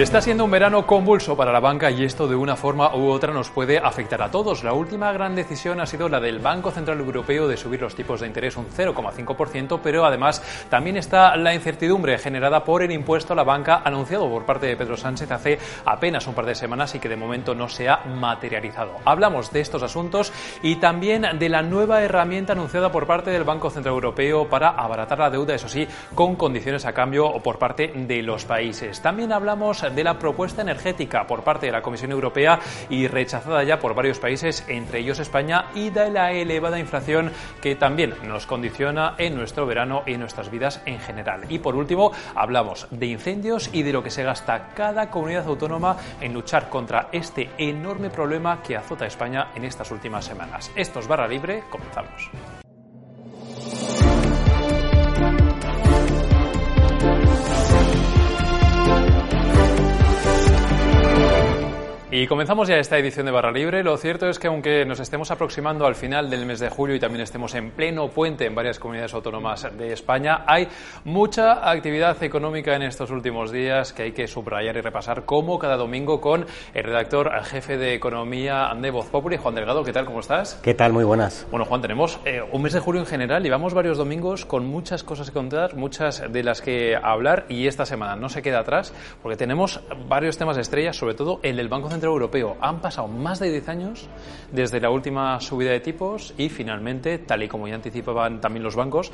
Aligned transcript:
Está 0.00 0.22
siendo 0.22 0.46
un 0.46 0.50
verano 0.50 0.86
convulso 0.86 1.36
para 1.36 1.52
la 1.52 1.60
banca 1.60 1.90
y 1.90 2.04
esto 2.04 2.26
de 2.26 2.34
una 2.34 2.56
forma 2.56 2.96
u 2.96 3.10
otra 3.10 3.34
nos 3.34 3.50
puede 3.50 3.78
afectar 3.78 4.22
a 4.22 4.30
todos. 4.30 4.64
La 4.64 4.72
última 4.72 5.12
gran 5.12 5.34
decisión 5.34 5.78
ha 5.78 5.84
sido 5.84 6.08
la 6.08 6.20
del 6.20 6.38
Banco 6.38 6.70
Central 6.70 7.00
Europeo 7.00 7.46
de 7.46 7.58
subir 7.58 7.82
los 7.82 7.94
tipos 7.94 8.18
de 8.18 8.26
interés 8.26 8.56
un 8.56 8.66
0,5%, 8.66 9.80
pero 9.82 10.06
además 10.06 10.42
también 10.70 10.96
está 10.96 11.36
la 11.36 11.54
incertidumbre 11.54 12.16
generada 12.16 12.64
por 12.64 12.82
el 12.82 12.92
impuesto 12.92 13.34
a 13.34 13.36
la 13.36 13.44
banca 13.44 13.82
anunciado 13.84 14.26
por 14.30 14.46
parte 14.46 14.68
de 14.68 14.76
Pedro 14.78 14.96
Sánchez 14.96 15.30
hace 15.32 15.58
apenas 15.84 16.26
un 16.26 16.32
par 16.32 16.46
de 16.46 16.54
semanas 16.54 16.94
y 16.94 16.98
que 16.98 17.10
de 17.10 17.16
momento 17.16 17.54
no 17.54 17.68
se 17.68 17.90
ha 17.90 17.98
materializado. 18.06 18.96
Hablamos 19.04 19.52
de 19.52 19.60
estos 19.60 19.82
asuntos 19.82 20.32
y 20.62 20.76
también 20.76 21.26
de 21.38 21.48
la 21.50 21.60
nueva 21.60 22.00
herramienta 22.00 22.54
anunciada 22.54 22.90
por 22.90 23.06
parte 23.06 23.30
del 23.32 23.44
Banco 23.44 23.68
Central 23.68 23.96
Europeo 23.96 24.48
para 24.48 24.70
abaratar 24.70 25.18
la 25.18 25.28
deuda, 25.28 25.54
eso 25.54 25.68
sí, 25.68 25.86
con 26.14 26.36
condiciones 26.36 26.86
a 26.86 26.94
cambio 26.94 27.34
por 27.42 27.58
parte 27.58 27.92
de 27.94 28.22
los 28.22 28.46
países. 28.46 29.02
También 29.02 29.30
hablamos 29.30 29.89
de 29.94 30.04
la 30.04 30.18
propuesta 30.18 30.62
energética 30.62 31.26
por 31.26 31.42
parte 31.42 31.66
de 31.66 31.72
la 31.72 31.82
Comisión 31.82 32.12
Europea 32.12 32.58
y 32.88 33.06
rechazada 33.06 33.62
ya 33.64 33.78
por 33.78 33.94
varios 33.94 34.18
países, 34.18 34.64
entre 34.68 35.00
ellos 35.00 35.18
España, 35.18 35.66
y 35.74 35.90
de 35.90 36.10
la 36.10 36.32
elevada 36.32 36.78
inflación 36.78 37.32
que 37.60 37.76
también 37.76 38.14
nos 38.24 38.46
condiciona 38.46 39.14
en 39.18 39.36
nuestro 39.36 39.66
verano 39.66 40.02
y 40.06 40.14
en 40.14 40.20
nuestras 40.20 40.50
vidas 40.50 40.80
en 40.86 40.98
general. 41.00 41.42
Y 41.48 41.58
por 41.58 41.76
último, 41.76 42.12
hablamos 42.34 42.86
de 42.90 43.06
incendios 43.06 43.70
y 43.72 43.82
de 43.82 43.92
lo 43.92 44.02
que 44.02 44.10
se 44.10 44.24
gasta 44.24 44.68
cada 44.74 45.10
comunidad 45.10 45.46
autónoma 45.46 45.96
en 46.20 46.34
luchar 46.34 46.68
contra 46.68 47.08
este 47.12 47.50
enorme 47.58 48.10
problema 48.10 48.62
que 48.62 48.76
azota 48.76 49.04
a 49.04 49.08
España 49.08 49.48
en 49.54 49.64
estas 49.64 49.90
últimas 49.90 50.24
semanas. 50.24 50.70
Esto 50.74 51.00
es 51.00 51.08
Barra 51.08 51.28
Libre, 51.28 51.64
comenzamos. 51.70 52.30
Y 62.12 62.26
comenzamos 62.26 62.66
ya 62.66 62.76
esta 62.76 62.98
edición 62.98 63.26
de 63.26 63.30
Barra 63.30 63.52
Libre. 63.52 63.84
Lo 63.84 63.96
cierto 63.96 64.28
es 64.28 64.40
que 64.40 64.48
aunque 64.48 64.84
nos 64.84 64.98
estemos 64.98 65.30
aproximando 65.30 65.86
al 65.86 65.94
final 65.94 66.28
del 66.28 66.44
mes 66.44 66.58
de 66.58 66.68
julio 66.68 66.96
y 66.96 66.98
también 66.98 67.22
estemos 67.22 67.54
en 67.54 67.70
pleno 67.70 68.08
puente 68.08 68.46
en 68.46 68.54
varias 68.56 68.80
comunidades 68.80 69.14
autónomas 69.14 69.68
de 69.78 69.92
España, 69.92 70.42
hay 70.44 70.66
mucha 71.04 71.70
actividad 71.70 72.20
económica 72.20 72.74
en 72.74 72.82
estos 72.82 73.12
últimos 73.12 73.52
días 73.52 73.92
que 73.92 74.02
hay 74.02 74.12
que 74.12 74.26
subrayar 74.26 74.76
y 74.76 74.80
repasar, 74.80 75.24
como 75.24 75.56
cada 75.60 75.76
domingo 75.76 76.20
con 76.20 76.46
el 76.74 76.82
redactor 76.82 77.30
jefe 77.44 77.76
de 77.76 77.94
Economía 77.94 78.72
de 78.76 78.90
Voz 78.90 79.06
Populi, 79.06 79.36
Juan 79.36 79.54
Delgado. 79.54 79.84
¿Qué 79.84 79.92
tal? 79.92 80.04
¿Cómo 80.04 80.18
estás? 80.18 80.58
¿Qué 80.64 80.74
tal? 80.74 80.92
Muy 80.92 81.04
buenas. 81.04 81.46
Bueno, 81.52 81.64
Juan, 81.64 81.80
tenemos 81.80 82.18
eh, 82.24 82.42
un 82.50 82.60
mes 82.60 82.72
de 82.72 82.80
julio 82.80 83.02
en 83.02 83.06
general, 83.06 83.44
llevamos 83.44 83.72
varios 83.72 83.98
domingos 83.98 84.44
con 84.44 84.66
muchas 84.66 85.04
cosas 85.04 85.28
que 85.28 85.34
contar, 85.34 85.76
muchas 85.76 86.24
de 86.28 86.42
las 86.42 86.60
que 86.60 86.96
hablar 87.00 87.46
y 87.48 87.68
esta 87.68 87.86
semana 87.86 88.16
no 88.16 88.28
se 88.28 88.42
queda 88.42 88.58
atrás 88.58 88.92
porque 89.22 89.36
tenemos 89.36 89.80
varios 90.08 90.36
temas 90.38 90.56
de 90.56 90.62
estrella, 90.62 90.92
sobre 90.92 91.14
todo 91.14 91.38
el 91.44 91.56
del 91.56 91.68
Banco 91.68 91.88
Central 91.88 91.99
Europeo. 92.08 92.56
Han 92.60 92.80
pasado 92.80 93.08
más 93.08 93.38
de 93.38 93.50
10 93.50 93.68
años 93.68 94.08
desde 94.52 94.80
la 94.80 94.90
última 94.90 95.38
subida 95.40 95.70
de 95.70 95.80
tipos 95.80 96.34
y 96.36 96.48
finalmente, 96.48 97.18
tal 97.18 97.42
y 97.42 97.48
como 97.48 97.68
ya 97.68 97.74
anticipaban 97.74 98.40
también 98.40 98.62
los 98.62 98.76
bancos, 98.76 99.12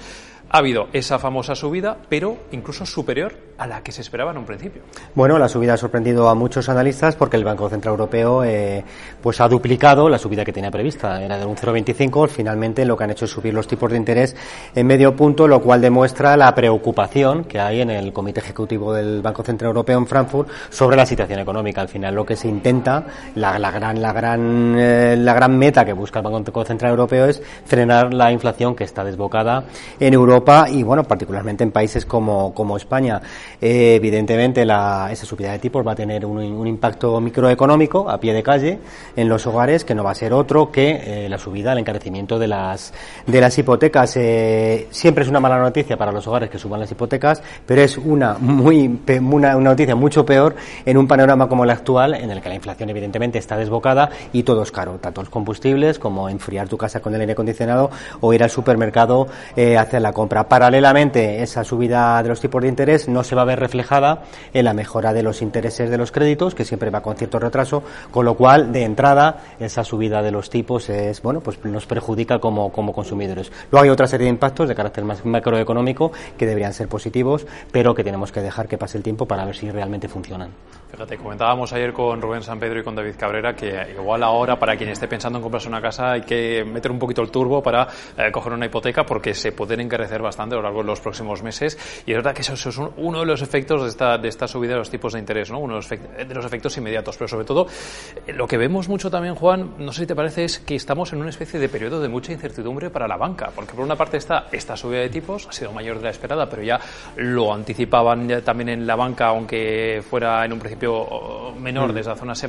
ha 0.50 0.58
habido 0.58 0.88
esa 0.92 1.18
famosa 1.18 1.54
subida, 1.54 1.96
pero 2.08 2.36
incluso 2.52 2.86
superior 2.86 3.34
a 3.58 3.66
la 3.66 3.82
que 3.82 3.92
se 3.92 4.02
esperaba 4.02 4.30
en 4.30 4.38
un 4.38 4.44
principio. 4.44 4.82
Bueno, 5.14 5.38
la 5.38 5.48
subida 5.48 5.74
ha 5.74 5.76
sorprendido 5.76 6.28
a 6.28 6.34
muchos 6.34 6.68
analistas 6.68 7.16
porque 7.16 7.36
el 7.36 7.44
Banco 7.44 7.68
Central 7.68 7.92
Europeo 7.92 8.44
eh, 8.44 8.84
pues 9.20 9.40
ha 9.40 9.48
duplicado 9.48 10.08
la 10.08 10.18
subida 10.18 10.44
que 10.44 10.52
tenía 10.52 10.70
prevista. 10.70 11.22
Era 11.22 11.38
de 11.38 11.46
un 11.46 11.56
0,25. 11.56 12.28
Finalmente 12.28 12.84
lo 12.84 12.96
que 12.96 13.04
han 13.04 13.10
hecho 13.10 13.24
es 13.24 13.30
subir 13.30 13.54
los 13.54 13.66
tipos 13.66 13.90
de 13.90 13.96
interés 13.96 14.36
en 14.74 14.86
medio 14.86 15.16
punto, 15.16 15.48
lo 15.48 15.60
cual 15.60 15.80
demuestra 15.80 16.36
la 16.36 16.54
preocupación 16.54 17.44
que 17.44 17.58
hay 17.58 17.80
en 17.80 17.90
el 17.90 18.12
Comité 18.12 18.40
Ejecutivo 18.40 18.92
del 18.92 19.22
Banco 19.22 19.42
Central 19.42 19.68
Europeo 19.70 19.98
en 19.98 20.06
Frankfurt 20.06 20.48
sobre 20.70 20.96
la 20.96 21.06
situación 21.06 21.40
económica. 21.40 21.80
Al 21.80 21.88
final 21.88 22.14
lo 22.14 22.24
que 22.24 22.36
se 22.36 22.48
intenta, 22.48 22.75
la, 23.34 23.58
la 23.58 23.70
gran, 23.70 24.00
la, 24.00 24.12
gran, 24.12 24.74
eh, 24.78 25.16
la 25.18 25.34
gran 25.34 25.56
meta 25.58 25.84
que 25.84 25.92
busca 25.92 26.20
el 26.20 26.24
Banco 26.24 26.64
Central 26.64 26.90
Europeo 26.90 27.26
es 27.26 27.42
frenar 27.64 28.12
la 28.12 28.32
inflación 28.32 28.74
que 28.74 28.84
está 28.84 29.04
desbocada 29.04 29.64
en 29.98 30.14
Europa 30.14 30.66
y, 30.70 30.82
bueno, 30.82 31.04
particularmente 31.04 31.64
en 31.64 31.70
países 31.70 32.06
como, 32.06 32.54
como 32.54 32.76
España. 32.76 33.20
Eh, 33.60 33.94
evidentemente, 33.96 34.64
la, 34.64 35.08
esa 35.10 35.26
subida 35.26 35.52
de 35.52 35.58
tipos 35.58 35.86
va 35.86 35.92
a 35.92 35.94
tener 35.94 36.24
un, 36.24 36.38
un, 36.38 36.66
impacto 36.66 37.20
microeconómico 37.20 38.10
a 38.10 38.18
pie 38.18 38.34
de 38.34 38.42
calle 38.42 38.78
en 39.14 39.28
los 39.28 39.46
hogares 39.46 39.84
que 39.84 39.94
no 39.94 40.04
va 40.04 40.10
a 40.10 40.14
ser 40.14 40.32
otro 40.32 40.70
que 40.70 41.26
eh, 41.26 41.28
la 41.28 41.38
subida, 41.38 41.72
el 41.72 41.78
encarecimiento 41.78 42.38
de 42.38 42.48
las, 42.48 42.92
de 43.26 43.40
las 43.40 43.56
hipotecas. 43.58 44.16
Eh, 44.16 44.88
siempre 44.90 45.24
es 45.24 45.30
una 45.30 45.40
mala 45.40 45.58
noticia 45.58 45.96
para 45.96 46.12
los 46.12 46.26
hogares 46.26 46.50
que 46.50 46.58
suban 46.58 46.80
las 46.80 46.90
hipotecas, 46.90 47.42
pero 47.64 47.82
es 47.82 47.96
una, 47.98 48.36
muy, 48.38 49.00
una, 49.20 49.56
una 49.56 49.70
noticia 49.70 49.94
mucho 49.94 50.24
peor 50.24 50.54
en 50.84 50.96
un 50.96 51.06
panorama 51.06 51.48
como 51.48 51.64
el 51.64 51.70
actual, 51.70 52.14
en 52.14 52.30
el 52.30 52.40
que 52.40 52.48
la 52.48 52.54
inflación, 52.54 52.65
evidentemente, 52.78 53.38
está 53.38 53.56
desbocada 53.56 54.10
y 54.32 54.42
todo 54.42 54.62
es 54.62 54.72
caro, 54.72 54.98
tanto 55.00 55.22
los 55.22 55.30
combustibles 55.30 55.98
como 55.98 56.28
enfriar 56.28 56.68
tu 56.68 56.76
casa 56.76 57.00
con 57.00 57.14
el 57.14 57.20
aire 57.20 57.32
acondicionado 57.32 57.90
o 58.20 58.32
ir 58.32 58.42
al 58.42 58.50
supermercado 58.50 59.26
a 59.56 59.80
hacer 59.80 60.02
la 60.02 60.12
compra. 60.12 60.48
Paralelamente, 60.48 61.42
esa 61.42 61.64
subida 61.64 62.22
de 62.22 62.28
los 62.28 62.40
tipos 62.40 62.62
de 62.62 62.68
interés 62.68 63.08
no 63.08 63.24
se 63.24 63.34
va 63.34 63.42
a 63.42 63.46
ver 63.46 63.60
reflejada 63.60 64.22
en 64.52 64.64
la 64.64 64.74
mejora 64.74 65.12
de 65.12 65.22
los 65.22 65.42
intereses 65.42 65.90
de 65.90 65.98
los 65.98 66.12
créditos, 66.12 66.54
que 66.54 66.64
siempre 66.64 66.90
va 66.90 67.02
con 67.02 67.16
cierto 67.16 67.38
retraso, 67.38 67.82
con 68.10 68.24
lo 68.24 68.34
cual, 68.34 68.72
de 68.72 68.84
entrada, 68.84 69.44
esa 69.58 69.84
subida 69.84 70.22
de 70.22 70.30
los 70.30 70.50
tipos 70.50 70.88
es, 70.88 71.22
bueno, 71.22 71.40
pues 71.40 71.62
nos 71.64 71.86
perjudica 71.86 72.38
como, 72.38 72.70
como 72.72 72.92
consumidores. 72.92 73.50
Luego 73.70 73.84
hay 73.84 73.90
otra 73.90 74.06
serie 74.06 74.26
de 74.26 74.30
impactos 74.30 74.68
de 74.68 74.74
carácter 74.74 75.04
más 75.04 75.24
macroeconómico 75.24 76.12
que 76.36 76.46
deberían 76.46 76.72
ser 76.72 76.88
positivos, 76.88 77.46
pero 77.72 77.94
que 77.94 78.04
tenemos 78.04 78.32
que 78.32 78.40
dejar 78.40 78.68
que 78.68 78.78
pase 78.78 78.98
el 78.98 79.04
tiempo 79.04 79.26
para 79.26 79.44
ver 79.44 79.56
si 79.56 79.70
realmente 79.70 80.08
funcionan. 80.08 80.50
Fíjate, 80.90 81.18
comentábamos 81.18 81.72
ayer 81.72 81.92
con 81.92 82.22
Rubén 82.22 82.42
San 82.42 82.55
Pedro 82.58 82.80
y 82.80 82.82
con 82.82 82.94
David 82.94 83.14
Cabrera 83.18 83.54
que 83.54 83.94
igual 83.96 84.22
ahora 84.22 84.58
para 84.58 84.76
quien 84.76 84.90
esté 84.90 85.08
pensando 85.08 85.38
en 85.38 85.42
comprarse 85.42 85.68
una 85.68 85.80
casa 85.80 86.12
hay 86.12 86.22
que 86.22 86.64
meter 86.64 86.90
un 86.90 86.98
poquito 86.98 87.22
el 87.22 87.30
turbo 87.30 87.62
para 87.62 87.88
eh, 88.16 88.30
coger 88.30 88.52
una 88.52 88.66
hipoteca 88.66 89.04
porque 89.04 89.34
se 89.34 89.52
pueden 89.52 89.80
encarecer 89.80 90.22
bastante 90.22 90.54
a 90.54 90.58
lo 90.58 90.64
largo 90.64 90.80
de 90.80 90.86
los 90.86 91.00
próximos 91.00 91.42
meses 91.42 91.78
y 92.06 92.12
es 92.12 92.16
verdad 92.16 92.34
que 92.34 92.42
eso, 92.42 92.54
eso 92.54 92.68
es 92.70 92.78
un, 92.78 92.92
uno 92.96 93.20
de 93.20 93.26
los 93.26 93.42
efectos 93.42 93.82
de 93.82 93.88
esta, 93.88 94.18
de 94.18 94.28
esta 94.28 94.48
subida 94.48 94.72
de 94.72 94.78
los 94.78 94.90
tipos 94.90 95.12
de 95.12 95.18
interés, 95.18 95.50
¿no? 95.50 95.58
uno 95.58 95.74
de 95.74 95.80
los, 95.80 95.88
de 95.90 96.34
los 96.34 96.44
efectos 96.44 96.76
inmediatos, 96.76 97.16
pero 97.16 97.28
sobre 97.28 97.44
todo 97.44 97.66
eh, 98.26 98.32
lo 98.32 98.46
que 98.46 98.56
vemos 98.56 98.88
mucho 98.88 99.10
también, 99.10 99.34
Juan, 99.34 99.74
no 99.78 99.92
sé 99.92 100.02
si 100.02 100.06
te 100.06 100.14
parece, 100.14 100.44
es 100.44 100.58
que 100.58 100.74
estamos 100.74 101.12
en 101.12 101.20
una 101.20 101.30
especie 101.30 101.58
de 101.60 101.68
periodo 101.68 102.00
de 102.00 102.08
mucha 102.08 102.32
incertidumbre 102.32 102.90
para 102.90 103.06
la 103.08 103.16
banca, 103.16 103.50
porque 103.54 103.74
por 103.74 103.84
una 103.84 103.96
parte 103.96 104.16
está 104.16 104.46
esta 104.52 104.76
subida 104.76 105.00
de 105.00 105.08
tipos, 105.08 105.46
ha 105.46 105.52
sido 105.52 105.72
mayor 105.72 105.98
de 105.98 106.04
la 106.04 106.10
esperada, 106.10 106.48
pero 106.48 106.62
ya 106.62 106.80
lo 107.16 107.52
anticipaban 107.52 108.28
ya 108.28 108.40
también 108.42 108.68
en 108.68 108.86
la 108.86 108.96
banca, 108.96 109.28
aunque 109.28 110.02
fuera 110.08 110.44
en 110.44 110.52
un 110.52 110.58
principio 110.58 111.52
menor 111.58 111.92
desde 111.92 112.12
hace 112.12 112.24
unas 112.24 112.38
semanas. 112.38 112.45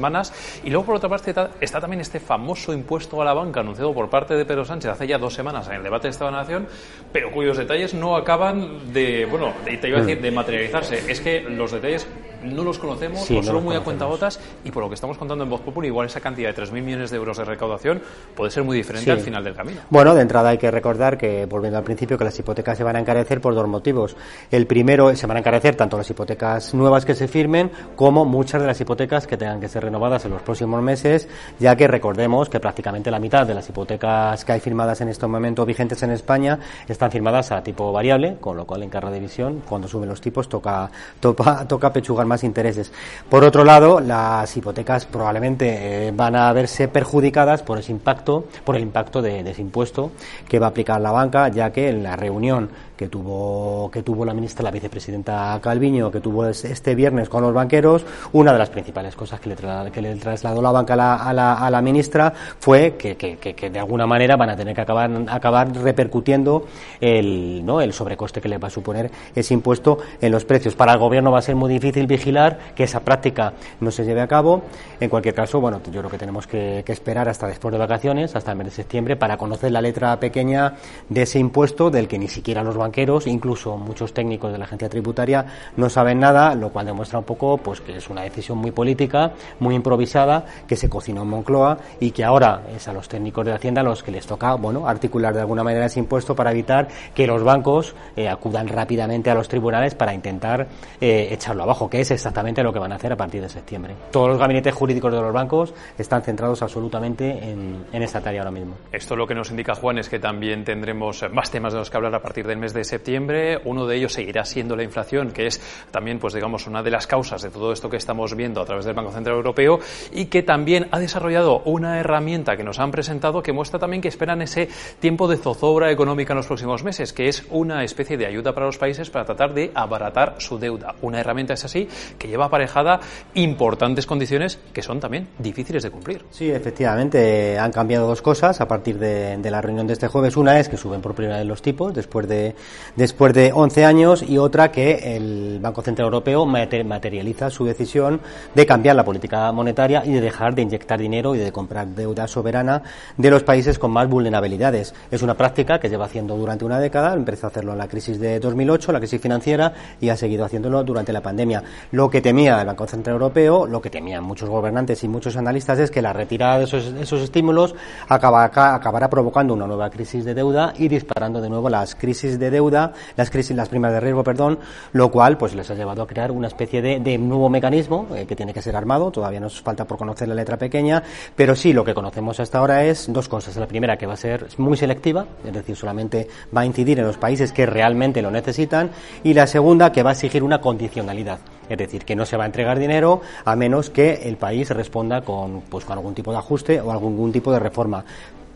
Y 0.64 0.70
luego, 0.70 0.86
por 0.86 0.96
otra 0.96 1.10
parte, 1.10 1.34
está, 1.60 1.82
también 1.82 2.02
este 2.02 2.20
famoso 2.20 2.74
impuesto 2.74 3.22
a 3.22 3.26
la 3.26 3.34
banca 3.34 3.62
anunciado 3.62 3.94
por 3.94 4.10
parte 4.10 4.36
de 4.36 4.46
Pedro 4.46 4.66
Sánchez 4.66 4.92
hace 4.92 5.08
ya 5.08 5.18
dos 5.18 5.34
semanas 5.34 5.68
en 5.68 5.76
el 5.76 5.84
debate 5.84 6.08
de 6.08 6.12
Estado 6.12 6.32
de 6.32 6.38
Nación, 6.38 6.68
pero 7.12 7.32
cuyos 7.32 7.58
detalles 7.58 7.94
no 7.94 8.16
acaban 8.16 8.94
de, 8.94 9.26
bueno, 9.26 9.54
te 9.64 9.88
iba 9.88 10.00
a 10.00 10.02
decir, 10.02 10.22
de 10.22 10.32
materializarse. 10.32 11.12
Es 11.12 11.22
que 11.22 11.42
los 11.42 11.72
detalles 11.72 12.08
no 12.44 12.64
los 12.64 12.78
conocemos 12.80 13.22
Sí, 13.22 13.38
o 13.38 13.44
solo 13.44 13.60
muy 13.62 13.76
a 13.76 13.80
conocemos. 13.80 13.84
cuentagotas 13.84 14.40
y 14.64 14.72
por 14.72 14.84
lo 14.84 14.90
que 14.90 14.96
estamos 14.96 15.18
contando 15.18 15.44
en 15.44 15.50
Voz 15.50 15.62
Populi, 15.62 15.88
igual 15.88 16.08
esa 16.08 16.20
cantidad 16.20 16.54
de 16.54 16.62
3.000 16.62 16.82
millones 16.84 17.12
de 17.12 17.18
euros 17.18 17.38
de 17.38 17.46
recaudación 17.46 18.02
puede 18.36 18.52
ser 18.52 18.64
muy 18.64 18.78
diferente 18.78 19.06
Sí. 19.06 19.12
al 19.12 19.20
final 19.20 19.44
del 19.44 19.56
camino. 19.56 19.82
Bueno, 19.90 20.14
de 20.16 20.22
entrada 20.22 20.50
hay 20.50 20.58
que 20.58 20.70
recordar 20.72 21.18
que, 21.18 21.46
volviendo 21.46 21.78
al 21.78 21.84
principio, 21.84 22.18
que 22.18 22.24
las 22.24 22.38
hipotecas 22.40 22.78
se 22.78 22.84
van 22.84 22.96
a 22.96 23.00
encarecer 23.00 23.42
por 23.42 23.56
dos 23.56 23.68
motivos. 23.68 24.16
El 24.52 24.68
primero, 24.68 25.16
se 25.16 25.28
van 25.28 25.38
a 25.38 25.40
encarecer 25.40 25.76
tanto 25.76 25.98
las 25.98 26.10
hipotecas 26.10 26.74
nuevas 26.74 27.06
que 27.06 27.16
se 27.16 27.28
firmen 27.28 27.72
como 27.96 28.26
muchas 28.26 28.62
de 28.62 28.68
las 28.68 28.80
hipotecas 28.82 29.28
que 29.28 29.38
tengan 29.38 29.60
que 29.60 29.68
ser 29.70 29.84
renovadas 29.84 30.26
en 30.26 30.32
los 30.32 30.42
próximos 30.42 30.82
meses, 30.82 31.28
ya 31.60 31.76
que 31.76 31.88
recordemos 31.88 32.50
que 32.50 32.60
prácticamente 32.60 33.12
la 33.12 33.20
mitad 33.20 33.46
de 33.48 33.54
las 33.54 33.68
hipotecas 33.70 34.44
que 34.46 34.52
hay 34.52 34.60
firmadas 34.60 35.02
en 35.02 35.10
este 35.10 35.28
momento 35.28 35.66
vigentes 35.66 36.04
en 36.04 36.12
España 36.12 36.60
están 36.88 37.12
firmadas 37.12 37.52
a 37.52 37.62
tipo 37.64 37.92
variable, 37.92 38.38
con 38.40 38.58
lo 38.58 38.66
cual 38.66 38.84
en 38.84 38.90
cada 38.90 39.12
división, 39.12 39.62
cuando 39.68 39.88
suben 39.88 40.10
los 40.10 40.22
tipos, 40.22 40.48
toca, 40.50 40.90
toca, 41.20 41.68
toca 41.68 41.92
pechugar 41.94 42.26
más 42.28 42.37
más 42.38 42.44
intereses. 42.44 42.92
Por 43.30 43.44
otro 43.44 43.64
lado, 43.64 44.00
las 44.00 44.56
hipotecas 44.56 45.06
probablemente 45.06 46.08
eh, 46.08 46.12
van 46.12 46.36
a 46.36 46.54
verse 46.54 46.88
perjudicadas 46.88 47.64
por 47.64 47.80
ese 47.80 47.92
impacto, 47.92 48.46
por 48.64 48.76
el 48.76 48.84
impacto 48.84 49.22
de, 49.22 49.40
ese 49.40 49.62
impuesto 49.62 50.12
que 50.48 50.60
va 50.60 50.68
a 50.68 50.70
aplicar 50.70 51.02
la 51.02 51.12
banca, 51.12 51.48
ya 51.50 51.72
que 51.72 51.90
en 51.90 52.04
la 52.04 52.16
reunión 52.16 52.70
que 52.96 53.08
tuvo, 53.08 53.90
que 53.92 54.02
tuvo 54.02 54.26
la 54.26 54.34
ministra, 54.34 54.64
la 54.64 54.72
vicepresidenta 54.72 55.60
Calviño, 55.62 56.12
que 56.12 56.20
tuvo 56.20 56.48
este 56.48 56.96
viernes 56.96 57.30
con 57.30 57.44
los 57.44 57.54
banqueros, 57.54 58.04
una 58.34 58.52
de 58.54 58.60
las 58.60 58.70
principales 58.70 59.16
cosas 59.16 59.40
que 59.40 59.50
le, 59.50 59.56
que 59.92 60.02
le 60.02 60.16
trasladó 60.16 60.62
la 60.62 60.72
banca 60.72 60.94
a 60.94 61.34
la, 61.34 61.82
ministra 61.82 62.34
fue 62.60 62.96
que, 62.98 63.70
de 63.72 63.80
alguna 63.80 64.08
manera 64.08 64.36
van 64.36 64.50
a 64.50 64.56
tener 64.56 64.74
que 64.74 64.82
acabar, 64.82 65.12
acabar 65.30 65.72
repercutiendo 65.76 66.66
el, 67.00 67.64
¿no? 67.64 67.82
el 67.82 67.94
sobrecoste 67.94 68.42
que 68.42 68.50
le 68.50 68.58
va 68.58 68.68
a 68.68 68.72
suponer 68.72 69.12
ese 69.36 69.54
impuesto 69.54 70.00
en 70.20 70.32
los 70.32 70.44
precios. 70.44 70.76
Para 70.76 70.94
el 70.94 71.00
gobierno 71.00 71.32
va 71.32 71.40
a 71.40 71.44
ser 71.44 71.56
muy 71.56 71.72
difícil 71.72 72.08
vigilar 72.18 72.58
que 72.76 72.84
esa 72.84 73.02
práctica 73.02 73.54
no 73.80 73.92
se 73.92 74.04
lleve 74.04 74.22
a 74.22 74.28
cabo. 74.28 74.64
En 75.00 75.10
cualquier 75.10 75.36
caso, 75.36 75.62
bueno, 75.62 75.82
yo 75.92 76.00
creo 76.00 76.10
que 76.10 76.18
tenemos 76.18 76.48
que, 76.48 76.84
esperar 76.88 77.30
hasta 77.30 77.48
después 77.48 77.72
de 77.72 77.78
vacaciones, 77.78 78.36
hasta 78.36 78.52
el 78.52 78.58
mes 78.58 78.68
de 78.68 78.72
septiembre, 78.72 79.16
para 79.16 79.38
conocer 79.38 79.72
la 79.72 79.82
letra 79.82 80.20
pequeña 80.20 80.74
de 81.10 81.22
ese 81.22 81.38
impuesto 81.38 81.90
del 81.90 82.08
que 82.08 82.18
ni 82.18 82.28
siquiera 82.28 82.64
los 82.64 82.76
banqueros, 82.76 83.28
incluso 83.28 83.78
muchos 83.78 84.14
técnicos 84.14 84.52
de 84.52 84.58
la 84.58 84.66
agencia 84.66 84.90
tributaria, 84.90 85.46
no 85.76 85.90
saben 85.90 86.20
nada, 86.20 86.56
lo 86.56 86.70
cual 86.70 86.86
demuestra 86.86 87.20
un 87.20 87.26
poco 87.26 87.58
pues 87.58 87.82
que 87.82 87.98
es 87.98 88.10
una 88.10 88.24
decisión 88.24 88.58
muy 88.58 88.72
política, 88.72 89.34
muy 89.60 89.76
improvisada, 89.76 90.46
que 90.68 90.76
se 90.76 90.90
cocinó 90.90 91.22
en 91.22 91.30
Moncloa 91.30 91.78
y 92.00 92.12
que 92.12 92.24
ahora 92.24 92.64
es 92.76 92.88
a 92.88 92.94
los 92.94 93.08
técnicos 93.08 93.46
de 93.46 93.54
Hacienda 93.54 93.84
los 93.84 94.02
que 94.04 94.12
les 94.12 94.26
toca, 94.26 94.56
bueno, 94.56 94.88
articular 94.88 95.34
de 95.34 95.42
alguna 95.42 95.64
manera 95.64 95.86
ese 95.86 96.00
impuesto 96.00 96.36
para 96.36 96.52
evitar 96.52 96.88
que 97.14 97.28
los 97.28 97.44
bancos 97.44 97.96
eh, 98.16 98.28
acudan 98.28 98.68
rápidamente 98.68 99.30
a 99.30 99.36
los 99.36 99.48
tribunales 99.48 99.96
para 99.96 100.14
intentar 100.14 100.68
eh, 101.00 101.30
echarlo 101.32 101.64
abajo, 101.64 101.90
que 101.90 102.00
exactamente 102.12 102.64
lo 102.64 102.74
que 102.74 102.80
van 102.80 102.92
a 102.92 102.96
hacer 102.96 103.12
a 103.14 103.16
partir 103.16 103.42
de 103.42 103.50
septiembre. 103.50 103.96
Todos 104.12 104.30
los 104.30 104.38
gabinetes 104.38 104.74
jurídicos 104.74 105.12
de 105.12 105.22
los 105.22 105.34
bancos 105.34 105.74
están 105.98 106.22
centrados 106.22 106.62
absolutamente 106.62 107.30
en, 107.30 107.86
en 107.92 108.04
esta 108.04 108.22
tarea 108.22 108.42
ahora 108.42 108.52
mismo. 108.52 108.76
Esto 108.92 109.16
lo 109.16 109.28
que 109.28 109.36
nos 109.36 109.50
indica 109.50 109.76
Juan 109.76 109.98
es 109.98 110.10
que 110.10 110.20
también 110.20 110.64
tendremos 110.64 111.24
más 111.32 111.52
temas 111.52 111.74
de 111.74 111.80
los 111.80 111.90
que 111.90 111.98
hablar 111.98 112.16
a 112.16 112.22
partir 112.22 112.48
del 112.48 112.58
mes 112.58 112.74
de 112.74 112.84
septiembre. 112.84 113.60
Uno 113.66 113.86
de 113.86 113.98
ellos 113.98 114.14
seguirá 114.14 114.46
siendo 114.46 114.76
la 114.76 114.84
inflación, 114.84 115.32
que 115.32 115.48
es 115.48 115.62
también, 115.92 116.20
pues 116.20 116.34
digamos, 116.34 116.68
una 116.68 116.84
de 116.84 116.92
las 116.92 117.08
causas 117.08 117.42
de 117.42 117.50
todo 117.50 117.72
esto 117.72 117.90
que 117.90 117.98
estamos 117.98 118.36
viendo 118.36 118.62
a 118.62 118.66
través 118.66 118.86
del 118.86 118.94
Banco 118.94 119.12
Central 119.12 119.36
Europeo 119.38 119.80
y 120.12 120.26
que 120.26 120.44
también 120.44 120.88
ha 120.92 121.00
desarrollado 121.00 121.62
una 121.66 122.00
herramienta 122.00 122.56
que 122.58 122.64
nos 122.64 122.80
han 122.80 122.92
presentado 122.92 123.42
que 123.42 123.54
muestra 123.54 123.80
también 123.80 124.02
que 124.02 124.08
esperan 124.08 124.42
ese 124.42 124.70
tiempo 125.00 125.28
de 125.28 125.38
zozobra 125.38 125.92
económica 125.92 126.34
en 126.34 126.38
los 126.38 126.48
próximos 126.48 126.84
meses, 126.84 127.14
que 127.14 127.28
es 127.28 127.46
una 127.50 127.84
especie 127.84 128.18
de 128.18 128.26
ayuda 128.26 128.54
para 128.54 128.66
los 128.66 128.78
países 128.78 129.10
para 129.10 129.26
tratar 129.26 129.54
de 129.54 129.72
abaratar 129.74 130.36
su 130.40 130.58
deuda. 130.58 130.96
Una 131.02 131.20
herramienta 131.20 131.54
es 131.54 131.66
así 131.66 131.88
que 132.18 132.28
lleva 132.28 132.46
aparejada 132.46 133.00
importantes 133.34 134.06
condiciones 134.06 134.60
que 134.74 134.82
son 134.82 135.00
también 135.00 135.28
difíciles 135.40 135.84
de 135.84 135.92
cumplir. 135.92 136.26
Sí, 136.32 136.50
efectivamente, 136.50 137.58
han 137.58 137.72
cambiado 137.72 138.08
dos 138.08 138.22
cosas 138.22 138.62
a 138.62 138.68
partir 138.68 138.98
de, 139.00 139.38
de 139.38 139.52
la 139.52 139.62
reunión 139.62 139.88
de 139.88 139.94
este 139.94 140.08
jueves. 140.08 140.38
Una 140.38 140.60
es 140.60 140.70
que 140.70 140.78
suben 140.78 141.02
por 141.02 141.16
primera 141.16 141.38
vez 141.38 141.46
los 141.46 141.62
tipos 141.62 141.94
después 141.94 142.28
de, 142.28 142.56
después 142.96 143.34
de 143.34 143.52
11 143.54 143.86
años 143.86 144.24
y 144.28 144.38
otra 144.38 144.72
que 144.72 145.16
el 145.16 145.60
Banco 145.62 145.82
Central 145.82 146.06
Europeo 146.06 146.46
materializa 146.46 147.50
su 147.50 147.66
decisión 147.66 148.22
de 148.54 148.66
cambiar 148.66 148.96
la 148.96 149.04
política 149.04 149.52
monetaria 149.52 150.04
y 150.06 150.14
de 150.14 150.22
dejar 150.22 150.56
de 150.56 150.62
inyectar 150.62 151.00
dinero 151.00 151.36
y 151.36 151.40
de 151.40 151.52
comprar 151.52 151.88
deuda 151.88 152.28
soberana 152.28 152.84
de 153.18 153.30
los 153.30 153.44
países 153.44 153.80
con 153.80 153.92
más 153.92 154.08
vulnerabilidades. 154.10 154.94
Es 155.12 155.22
una 155.22 155.36
práctica 155.36 155.80
que 155.80 155.90
lleva 155.90 156.06
haciendo 156.06 156.38
durante 156.38 156.66
una 156.66 156.80
década, 156.80 157.14
empezó 157.14 157.48
a 157.48 157.50
hacerlo 157.50 157.74
en 157.74 157.78
la 157.78 157.88
crisis 157.88 158.20
de 158.20 158.40
2008, 158.40 158.92
la 158.92 159.00
crisis 159.00 159.22
financiera, 159.22 159.74
y 160.00 160.10
ha 160.10 160.18
seguido 160.18 160.46
haciéndolo 160.46 160.84
durante 160.84 161.14
la 161.14 161.22
pandemia. 161.22 161.64
Lo 161.92 162.10
que 162.10 162.22
temía 162.22 162.60
el 162.60 162.68
Banco 162.68 162.86
Central 162.86 163.14
Europeo, 163.14 163.66
lo 163.66 163.82
que 163.82 163.90
temían 163.90 164.24
muchos 164.24 164.50
gobernantes 164.50 165.04
y 165.06 165.08
muchos 165.08 165.38
analistas 165.38 165.80
es 165.80 165.90
que 165.90 166.02
la 166.02 166.12
retirada 166.12 166.58
de 166.60 166.66
esos, 166.66 167.22
estímulos 167.22 167.76
acabará, 168.10 168.76
acabará 168.76 169.10
provocando 169.10 169.54
una 169.54 169.68
nueva 169.68 169.90
crisis 169.90 170.26
de 170.26 170.34
deuda 170.34 170.74
y 170.78 170.90
disparando 170.90 171.40
de 171.40 171.50
nuevo 171.50 171.70
las 171.70 171.96
crisis 171.96 172.38
de 172.38 172.52
deuda, 172.52 172.92
las 173.16 173.30
crisis, 173.30 173.56
las 173.56 173.70
primas 173.70 173.94
de 173.94 174.02
riesgo, 174.02 174.24
perdón, 174.24 174.60
lo 174.92 175.10
cual 175.10 175.38
pues 175.38 175.56
les 175.56 175.72
ha 175.72 175.76
llevado 175.76 176.02
a 176.02 176.08
crear 176.08 176.32
una 176.32 176.48
especie 176.48 176.82
de, 176.82 177.00
de 177.00 177.18
nuevo 177.18 177.50
mecanismo 177.50 178.08
eh, 178.14 178.26
que 178.26 178.36
tiene 178.36 178.54
que 178.54 178.62
ser 178.62 178.76
armado. 178.76 179.10
Todavía 179.10 179.40
nos 179.40 179.62
falta 179.62 179.86
por 179.86 179.98
conocer 179.98 180.28
la 180.28 180.36
letra 180.36 180.58
pequeña, 180.58 181.02
pero 181.36 181.56
sí 181.56 181.72
lo 181.72 181.86
que 181.86 181.94
conocemos 181.94 182.40
hasta 182.42 182.58
ahora 182.58 182.84
es 182.84 183.12
dos 183.14 183.30
cosas. 183.30 183.56
La 183.56 183.68
primera 183.68 183.98
que 183.98 184.06
va 184.06 184.14
a 184.14 184.18
ser 184.18 184.48
muy 184.58 184.76
selectiva, 184.76 185.26
es 185.46 185.54
decir, 185.54 185.76
solamente 185.76 186.28
va 186.56 186.62
a 186.62 186.66
incidir 186.66 187.00
en 187.00 187.08
los 187.08 187.18
países 187.18 187.54
que 187.54 187.66
realmente 187.66 188.22
lo 188.22 188.30
necesitan, 188.30 188.92
y 189.24 189.34
la 189.34 189.48
segunda 189.48 189.92
que 189.92 190.04
va 190.04 190.10
a 190.10 190.14
exigir 190.14 190.44
una 190.44 190.60
condicionalidad. 190.60 191.40
Es 191.70 191.78
decir, 191.78 192.06
que 192.06 192.16
no 192.16 192.26
se 192.26 192.38
va 192.38 192.44
a 192.44 192.48
entregar 192.48 192.80
dinero 192.80 193.22
a 193.46 193.56
menos 193.56 193.90
que 193.90 194.22
el 194.24 194.38
país 194.38 194.70
responda 194.70 195.22
con, 195.22 195.62
pues, 195.62 195.86
con 195.86 195.98
algún 195.98 196.14
tipo 196.14 196.32
de 196.32 196.38
ajuste 196.38 196.82
o 196.82 196.92
algún 196.92 197.32
tipo 197.32 197.52
de 197.52 197.60
reforma. 197.60 198.04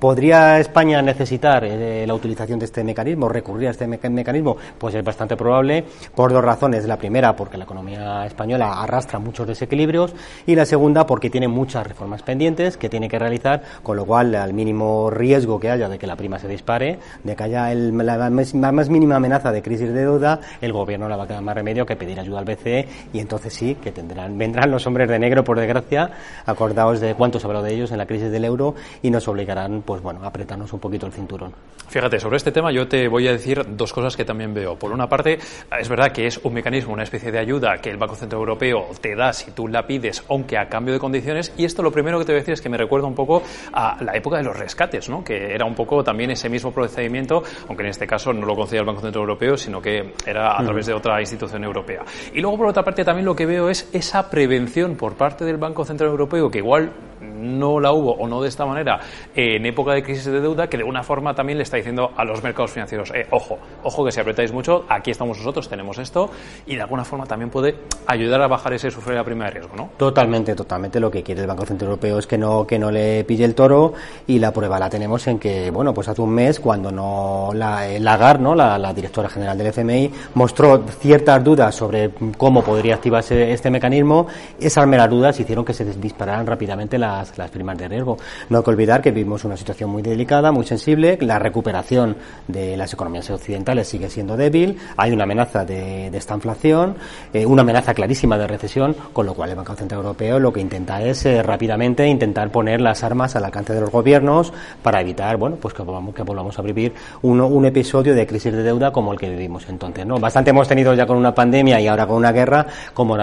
¿Podría 0.02 0.60
España 0.60 1.00
necesitar 1.04 1.64
eh, 1.64 2.08
la 2.08 2.16
utilización 2.16 2.58
de 2.58 2.66
este 2.66 2.84
mecanismo, 2.84 3.30
recurrir 3.30 3.68
a 3.68 3.70
este 3.70 3.86
meca 3.86 4.10
mecanismo? 4.10 4.58
Pues 4.80 4.96
es 4.96 5.04
bastante 5.04 5.38
probable 5.38 5.86
por 6.16 6.34
dos 6.34 6.44
razones. 6.44 6.88
La 6.88 6.98
primera, 6.98 7.36
porque 7.36 7.56
la 7.56 7.66
economía 7.66 8.26
española 8.26 8.82
arrastra 8.82 9.20
muchos 9.20 9.46
desequilibrios 9.46 10.16
y 10.48 10.56
la 10.56 10.66
segunda, 10.66 11.06
porque 11.06 11.30
tiene 11.30 11.48
muchas 11.48 11.86
reformas 11.86 12.24
pendientes 12.24 12.78
que 12.78 12.90
tiene 12.90 13.08
que 13.08 13.20
realizar, 13.20 13.62
con 13.84 13.96
lo 13.96 14.04
cual, 14.04 14.34
al 14.34 14.54
mínimo 14.54 15.12
riesgo 15.12 15.60
que 15.60 15.70
haya 15.70 15.88
de 15.88 16.00
que 16.00 16.08
la 16.08 16.16
prima 16.16 16.40
se 16.40 16.48
dispare, 16.48 16.98
de 17.24 17.36
que 17.36 17.44
haya 17.44 17.72
el, 17.72 17.96
la, 17.96 18.32
más 18.72 18.90
mínima 18.90 19.18
amenaza 19.18 19.52
de 19.52 19.62
crisis 19.62 19.94
de 19.94 20.00
deuda, 20.02 20.40
el 20.62 20.74
gobierno 20.74 21.10
le 21.10 21.16
va 21.16 21.26
a 21.26 21.28
quedar 21.28 21.44
más 21.44 21.54
remedio 21.54 21.86
que 21.86 21.96
pedir 21.96 22.20
ayuda 22.20 22.40
al 22.40 22.46
BCE 22.46 22.88
y 23.14 23.20
entonces 23.20 23.54
sí 23.54 23.76
que 23.76 23.92
tendrán, 23.92 24.36
vendrán 24.36 24.72
los 24.72 24.88
hombres 24.88 25.08
de 25.10 25.20
negro, 25.20 25.44
por 25.44 25.60
desgracia, 25.60 26.10
acordaos 26.48 27.00
de 27.02 27.14
cuánto 27.14 27.40
se 27.40 27.46
habló 27.46 27.62
de 27.62 27.76
ellos 27.76 27.92
en 27.92 28.00
la 28.00 28.08
crisis 28.08 28.32
del 28.32 28.46
euro 28.46 28.74
y 29.04 29.12
nos 29.12 29.28
obligarán 29.28 29.84
bueno, 30.00 30.24
apretarnos 30.24 30.72
un 30.72 30.80
poquito 30.80 31.08
el 31.08 31.12
cinturón. 31.12 31.54
Fíjate, 31.90 32.20
sobre 32.20 32.38
este 32.38 32.52
tema 32.52 32.72
yo 32.72 32.88
te 32.88 33.10
voy 33.10 33.28
a 33.28 33.32
decir 33.32 33.66
dos 33.76 33.92
cosas 33.92 34.16
que 34.16 34.24
también 34.24 34.54
veo. 34.54 34.78
Por 34.78 34.94
una 34.94 35.08
parte, 35.08 35.40
es 35.78 35.90
verdad 35.90 36.12
que 36.14 36.28
es 36.28 36.40
un 36.44 36.54
mecanismo, 36.54 36.94
una 36.94 37.04
especie 37.04 37.32
de 37.32 37.40
ayuda 37.40 37.80
que 37.82 37.90
el 37.90 37.98
Banco 37.98 38.16
Central 38.16 38.40
Europeo 38.40 38.88
te 39.02 39.16
da 39.16 39.34
si 39.34 39.52
tú 39.52 39.68
la 39.68 39.86
pides, 39.86 40.24
aunque 40.30 40.58
a 40.58 40.70
cambio 40.70 40.94
de 40.94 41.00
condiciones. 41.00 41.54
Y 41.58 41.66
esto 41.66 41.84
lo 41.84 41.92
primero 41.92 42.20
que 42.20 42.26
te 42.26 42.32
voy 42.32 42.38
a 42.38 42.42
decir 42.42 42.54
es 42.54 42.62
que 42.62 42.70
me 42.70 42.78
recuerda 42.78 43.08
un 43.08 43.16
poco 43.16 43.44
a 43.74 44.02
la 44.02 44.16
época 44.16 44.38
de 44.38 44.44
los 44.44 44.58
rescates, 44.58 45.10
¿no? 45.10 45.24
que 45.24 45.54
era 45.54 45.66
un 45.66 45.76
poco 45.76 46.04
también 46.04 46.32
ese 46.32 46.48
mismo 46.48 46.72
procedimiento, 46.72 47.44
aunque 47.68 47.84
en 47.84 47.90
este 47.90 48.08
caso 48.08 48.32
no 48.32 48.46
lo 48.46 48.56
concedía 48.56 48.82
el 48.82 48.88
Banco 48.88 49.02
Central 49.02 49.24
Europeo, 49.24 49.58
sino 49.58 49.82
que 49.82 50.14
era 50.26 50.58
a 50.58 50.64
través 50.64 50.86
de 50.86 50.94
otra 50.94 51.20
institución 51.20 51.64
europea. 51.64 52.04
Y 52.34 52.40
luego, 52.40 52.58
por 52.58 52.68
otra 52.68 52.84
parte, 52.84 53.04
también 53.04 53.26
lo 53.26 53.36
que 53.36 53.46
veo 53.46 53.70
es 53.70 53.90
esa 53.92 54.30
prevención 54.30 54.96
por 54.96 55.16
parte 55.16 55.44
del 55.44 55.58
Banco 55.58 55.84
Central 55.84 56.10
Europeo, 56.10 56.50
que 56.50 56.60
igual 56.60 56.92
no 57.22 57.80
la 57.80 57.92
hubo 57.92 58.14
o 58.14 58.28
no 58.28 58.42
de 58.42 58.50
esta 58.50 58.66
manera 58.66 59.00
en 59.36 59.66
época 59.66 59.81
de 59.90 60.04
crisis 60.04 60.26
de 60.26 60.40
deuda, 60.40 60.68
que 60.68 60.78
de 60.78 60.84
una 60.84 61.04
forma 61.04 61.34
también 61.34 61.58
le 61.58 61.64
está 61.64 61.78
diciendo 61.78 62.12
a 62.16 62.24
los 62.24 62.44
mercados 62.44 62.72
financieros, 62.72 63.12
eh, 63.16 63.26
ojo, 63.32 63.58
ojo 63.84 64.06
que 64.06 64.12
si 64.12 64.20
apretáis 64.20 64.52
mucho, 64.52 64.86
aquí 64.88 65.12
estamos 65.12 65.38
nosotros, 65.38 65.68
tenemos 65.68 65.98
esto, 65.98 66.30
y 66.66 66.76
de 66.76 66.82
alguna 66.82 67.04
forma 67.04 67.26
también 67.26 67.50
puede 67.50 67.76
ayudar 68.06 68.42
a 68.42 68.48
bajar 68.48 68.74
ese 68.74 68.92
sufrir 68.92 69.16
la 69.16 69.24
prima 69.24 69.46
de 69.46 69.52
riesgo, 69.52 69.76
¿no? 69.76 69.90
Totalmente, 69.98 70.56
totalmente. 70.56 71.00
Lo 71.00 71.10
que 71.10 71.24
quiere 71.24 71.42
el 71.42 71.48
Banco 71.48 71.66
Central 71.66 71.90
Europeo 71.90 72.20
es 72.20 72.28
que 72.28 72.38
no, 72.38 72.66
que 72.68 72.78
no 72.78 72.92
le 72.92 73.24
pille 73.24 73.46
el 73.46 73.56
toro, 73.56 73.94
y 74.28 74.40
la 74.40 74.52
prueba 74.52 74.80
la 74.80 74.90
tenemos 74.90 75.26
en 75.28 75.40
que, 75.40 75.72
bueno, 75.72 75.94
pues 75.94 76.08
hace 76.08 76.22
un 76.22 76.32
mes, 76.32 76.60
cuando 76.60 76.92
no 76.92 77.52
la 77.54 77.88
Lagarde, 78.00 78.44
¿no? 78.44 78.56
La, 78.56 78.78
la 78.78 78.94
directora 78.94 79.30
general 79.30 79.58
del 79.58 79.68
FMI, 79.68 80.12
mostró 80.36 80.84
ciertas 81.00 81.44
dudas 81.44 81.74
sobre 81.76 82.12
cómo 82.38 82.64
podría 82.64 82.96
activarse 82.96 83.52
este 83.52 83.70
mecanismo, 83.70 84.28
esas 84.60 84.88
meras 84.88 85.10
dudas 85.10 85.40
hicieron 85.40 85.66
que 85.66 85.74
se 85.74 85.86
dispararan 85.86 86.46
rápidamente 86.46 86.98
las, 86.98 87.38
las 87.38 87.50
primas 87.50 87.78
de 87.78 87.88
riesgo. 87.88 88.18
No 88.50 88.60
hay 88.60 88.64
que 88.64 88.70
olvidar 88.70 89.02
que 89.02 89.12
vivimos 89.12 89.44
una 89.44 89.58
situación 89.58 89.71
muy 89.88 90.02
delicada, 90.02 90.52
muy 90.52 90.66
sensible, 90.66 91.18
la 91.22 91.40
recuperación 91.40 92.18
de 92.48 92.78
las 92.78 92.94
economías 92.94 93.30
occidentales 93.30 93.88
sigue 93.88 94.10
siendo 94.10 94.38
débil, 94.38 94.78
hay 94.98 95.12
una 95.12 95.24
amenaza 95.24 95.66
de, 95.66 96.10
de 96.10 96.18
esta 96.18 96.36
inflación, 96.36 96.96
eh, 97.34 97.46
una 97.46 97.62
amenaza 97.62 97.94
clarísima 97.94 98.38
de 98.38 98.48
recesión, 98.48 98.96
con 99.14 99.26
lo 99.26 99.34
cual 99.34 99.52
el 99.52 99.56
Banco 99.56 99.76
Central 99.76 100.00
Europeo 100.00 100.40
lo 100.40 100.52
que 100.52 100.62
intenta 100.62 101.02
es 101.02 101.26
eh, 101.26 101.44
rápidamente 101.44 102.08
intentar 102.08 102.52
poner 102.52 102.82
las 102.82 103.04
armas 103.04 103.36
al 103.36 103.46
alcance 103.46 103.74
de 103.74 103.82
los 103.82 103.92
gobiernos 103.92 104.54
para 104.82 105.02
evitar, 105.02 105.38
bueno, 105.38 105.58
pues 105.58 105.74
que 105.74 105.84
volvamos, 105.84 106.58
a 106.58 106.62
vivir 106.62 106.94
un, 107.22 107.40
un 107.40 107.66
episodio 107.66 108.14
de 108.16 108.26
crisis 108.28 108.54
de 108.54 108.64
deuda 108.64 108.92
como 108.92 109.14
el 109.14 109.20
que 109.20 109.30
vivimos 109.30 109.68
entonces. 109.70 109.92
Bastante 110.20 110.52
hemos 110.52 110.68
tenido 110.68 110.94
ya 110.94 111.06
con 111.06 111.18
una 111.18 111.34
pandemia 111.34 111.80
y 111.80 111.88
ahora 111.88 112.08
con 112.08 112.18
una 112.18 112.32
guerra 112.32 112.66
como 112.94 113.18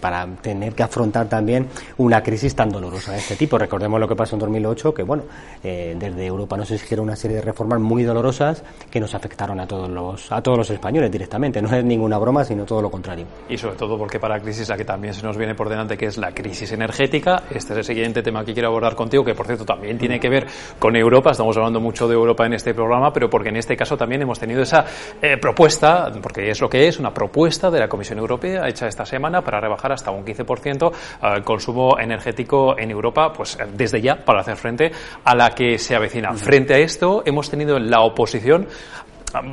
para 0.00 0.26
tener 0.40 0.74
que 0.74 0.82
afrontar 0.82 1.28
también 1.28 1.68
una 1.98 2.22
crisis 2.22 2.54
tan 2.54 2.70
dolorosa 2.70 3.12
de 3.12 3.18
este 3.18 3.36
tipo. 3.36 3.58
recordemos 3.58 4.00
lo 4.00 4.08
que 4.08 4.16
pasó 4.16 4.36
en 4.36 4.40
2008, 4.40 4.94
que 4.94 5.02
bueno, 5.02 5.24
eh, 5.62 5.91
desde 5.94 6.26
Europa 6.26 6.56
nos 6.56 6.70
exigieron 6.70 7.04
una 7.04 7.16
serie 7.16 7.38
de 7.38 7.42
reformas 7.42 7.80
muy 7.80 8.02
dolorosas 8.02 8.62
que 8.90 9.00
nos 9.00 9.14
afectaron 9.14 9.60
a 9.60 9.66
todos 9.66 9.88
los 9.88 10.30
a 10.30 10.42
todos 10.42 10.58
los 10.58 10.70
españoles 10.70 11.10
directamente. 11.10 11.60
No 11.60 11.74
es 11.74 11.84
ninguna 11.84 12.18
broma, 12.18 12.44
sino 12.44 12.64
todo 12.64 12.82
lo 12.82 12.90
contrario. 12.90 13.26
Y 13.48 13.56
sobre 13.56 13.76
todo 13.76 13.98
porque 13.98 14.18
para 14.18 14.36
la 14.36 14.42
crisis 14.42 14.68
la 14.68 14.76
que 14.76 14.84
también 14.84 15.14
se 15.14 15.22
nos 15.22 15.36
viene 15.36 15.54
por 15.54 15.68
delante, 15.68 15.96
que 15.96 16.06
es 16.06 16.18
la 16.18 16.32
crisis 16.32 16.72
energética, 16.72 17.44
este 17.50 17.72
es 17.72 17.78
el 17.78 17.84
siguiente 17.84 18.22
tema 18.22 18.44
que 18.44 18.52
quiero 18.52 18.68
abordar 18.68 18.94
contigo, 18.94 19.24
que 19.24 19.34
por 19.34 19.46
cierto 19.46 19.64
también 19.64 19.98
tiene 19.98 20.18
que 20.18 20.28
ver 20.28 20.46
con 20.78 20.96
Europa. 20.96 21.32
Estamos 21.32 21.56
hablando 21.56 21.80
mucho 21.80 22.08
de 22.08 22.14
Europa 22.14 22.46
en 22.46 22.54
este 22.54 22.74
programa, 22.74 23.12
pero 23.12 23.28
porque 23.28 23.48
en 23.48 23.56
este 23.56 23.76
caso 23.76 23.96
también 23.96 24.22
hemos 24.22 24.38
tenido 24.38 24.62
esa 24.62 24.84
eh, 25.20 25.36
propuesta, 25.38 26.10
porque 26.22 26.50
es 26.50 26.60
lo 26.60 26.68
que 26.68 26.88
es, 26.88 26.98
una 26.98 27.12
propuesta 27.12 27.70
de 27.70 27.80
la 27.80 27.88
Comisión 27.88 28.18
Europea 28.18 28.68
hecha 28.68 28.86
esta 28.86 29.04
semana 29.04 29.42
para 29.42 29.60
rebajar 29.60 29.92
hasta 29.92 30.10
un 30.10 30.24
15% 30.24 30.92
el 31.34 31.44
consumo 31.44 31.98
energético 31.98 32.78
en 32.78 32.90
Europa, 32.90 33.32
pues 33.32 33.58
desde 33.74 34.00
ya 34.00 34.16
para 34.16 34.40
hacer 34.40 34.56
frente 34.56 34.90
a 35.24 35.34
la 35.34 35.50
que 35.50 35.71
se 35.78 35.94
avecina. 35.94 36.32
Frente 36.34 36.74
a 36.74 36.78
esto, 36.78 37.22
hemos 37.24 37.50
tenido 37.50 37.78
la 37.78 38.00
oposición 38.00 38.66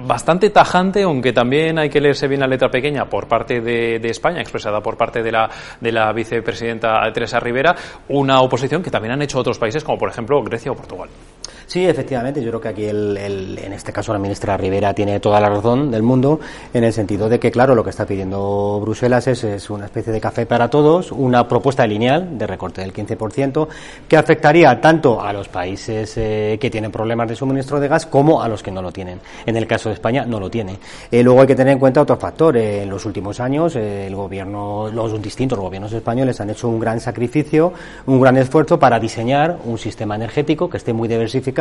bastante 0.06 0.50
tajante, 0.50 1.04
aunque 1.04 1.32
también 1.32 1.80
hay 1.80 1.90
que 1.90 2.02
leerse 2.02 2.28
bien 2.28 2.42
la 2.42 2.48
letra 2.48 2.70
pequeña 2.70 3.06
por 3.06 3.28
parte 3.28 3.62
de, 3.62 4.00
de, 4.00 4.10
España, 4.10 4.42
expresada 4.42 4.82
por 4.82 4.98
parte 4.98 5.24
de 5.24 5.32
la, 5.32 5.50
de 5.80 5.92
la 5.92 6.12
vicepresidenta 6.12 7.02
Teresa 7.14 7.40
Rivera, 7.40 7.76
una 8.10 8.42
oposición 8.42 8.84
que 8.84 8.92
también 8.92 9.14
han 9.14 9.22
hecho 9.22 9.40
otros 9.40 9.58
países 9.58 9.84
como 9.84 9.98
por 9.98 10.10
ejemplo 10.10 10.42
Grecia 10.44 10.72
o 10.72 10.76
Portugal. 10.76 11.10
Sí, 11.70 11.86
efectivamente, 11.86 12.42
yo 12.42 12.50
creo 12.50 12.62
que 12.62 12.68
aquí 12.70 12.86
el, 12.86 13.16
el, 13.16 13.60
en 13.60 13.74
este 13.74 13.94
caso 13.94 14.12
la 14.12 14.18
ministra 14.18 14.58
Rivera 14.58 14.92
tiene 14.92 15.20
toda 15.20 15.40
la 15.40 15.50
razón 15.50 15.92
del 15.92 16.02
mundo 16.02 16.40
en 16.74 16.84
el 16.84 16.92
sentido 16.92 17.30
de 17.30 17.40
que, 17.40 17.52
claro, 17.52 17.76
lo 17.76 17.84
que 17.84 17.92
está 17.92 18.08
pidiendo 18.08 18.80
Bruselas 18.82 19.28
es, 19.28 19.44
es 19.44 19.70
una 19.70 19.86
especie 19.86 20.12
de 20.12 20.20
café 20.20 20.48
para 20.48 20.68
todos, 20.68 21.12
una 21.12 21.48
propuesta 21.48 21.86
lineal 21.86 22.40
de 22.40 22.48
recorte 22.48 22.82
del 22.82 22.92
15% 22.92 23.68
que 24.08 24.18
afectaría 24.18 24.82
tanto 24.82 25.22
a 25.22 25.32
los 25.32 25.48
países 25.48 26.12
eh, 26.18 26.58
que 26.60 26.72
tienen 26.72 26.92
problemas 26.92 27.28
de 27.28 27.36
suministro 27.36 27.80
de 27.80 27.88
gas 27.88 28.08
como 28.08 28.42
a 28.42 28.48
los 28.48 28.64
que 28.64 28.72
no 28.72 28.82
lo 28.82 28.92
tienen. 28.92 29.20
En 29.46 29.56
el 29.56 29.68
caso 29.68 29.90
de 29.90 29.94
España 29.94 30.26
no 30.26 30.40
lo 30.40 30.50
tiene. 30.50 30.80
Eh, 31.12 31.22
luego 31.22 31.42
hay 31.42 31.48
que 31.48 31.56
tener 31.56 31.74
en 31.74 31.80
cuenta 31.80 32.02
otro 32.02 32.18
factor. 32.18 32.58
Eh, 32.58 32.82
en 32.82 32.90
los 32.90 33.06
últimos 33.06 33.40
años 33.40 33.76
el 33.76 34.16
gobierno, 34.16 34.90
los 34.92 35.22
distintos 35.22 35.60
gobiernos 35.60 35.94
españoles 35.94 36.42
han 36.42 36.50
hecho 36.50 36.68
un 36.68 36.80
gran 36.80 37.00
sacrificio, 37.00 37.74
un 38.08 38.20
gran 38.20 38.38
esfuerzo 38.38 38.80
para 38.80 39.00
diseñar 39.00 39.60
un 39.66 39.78
sistema 39.78 40.16
energético 40.16 40.68
que 40.68 40.78
esté 40.78 40.94
muy 40.94 41.08
diversificado 41.08 41.59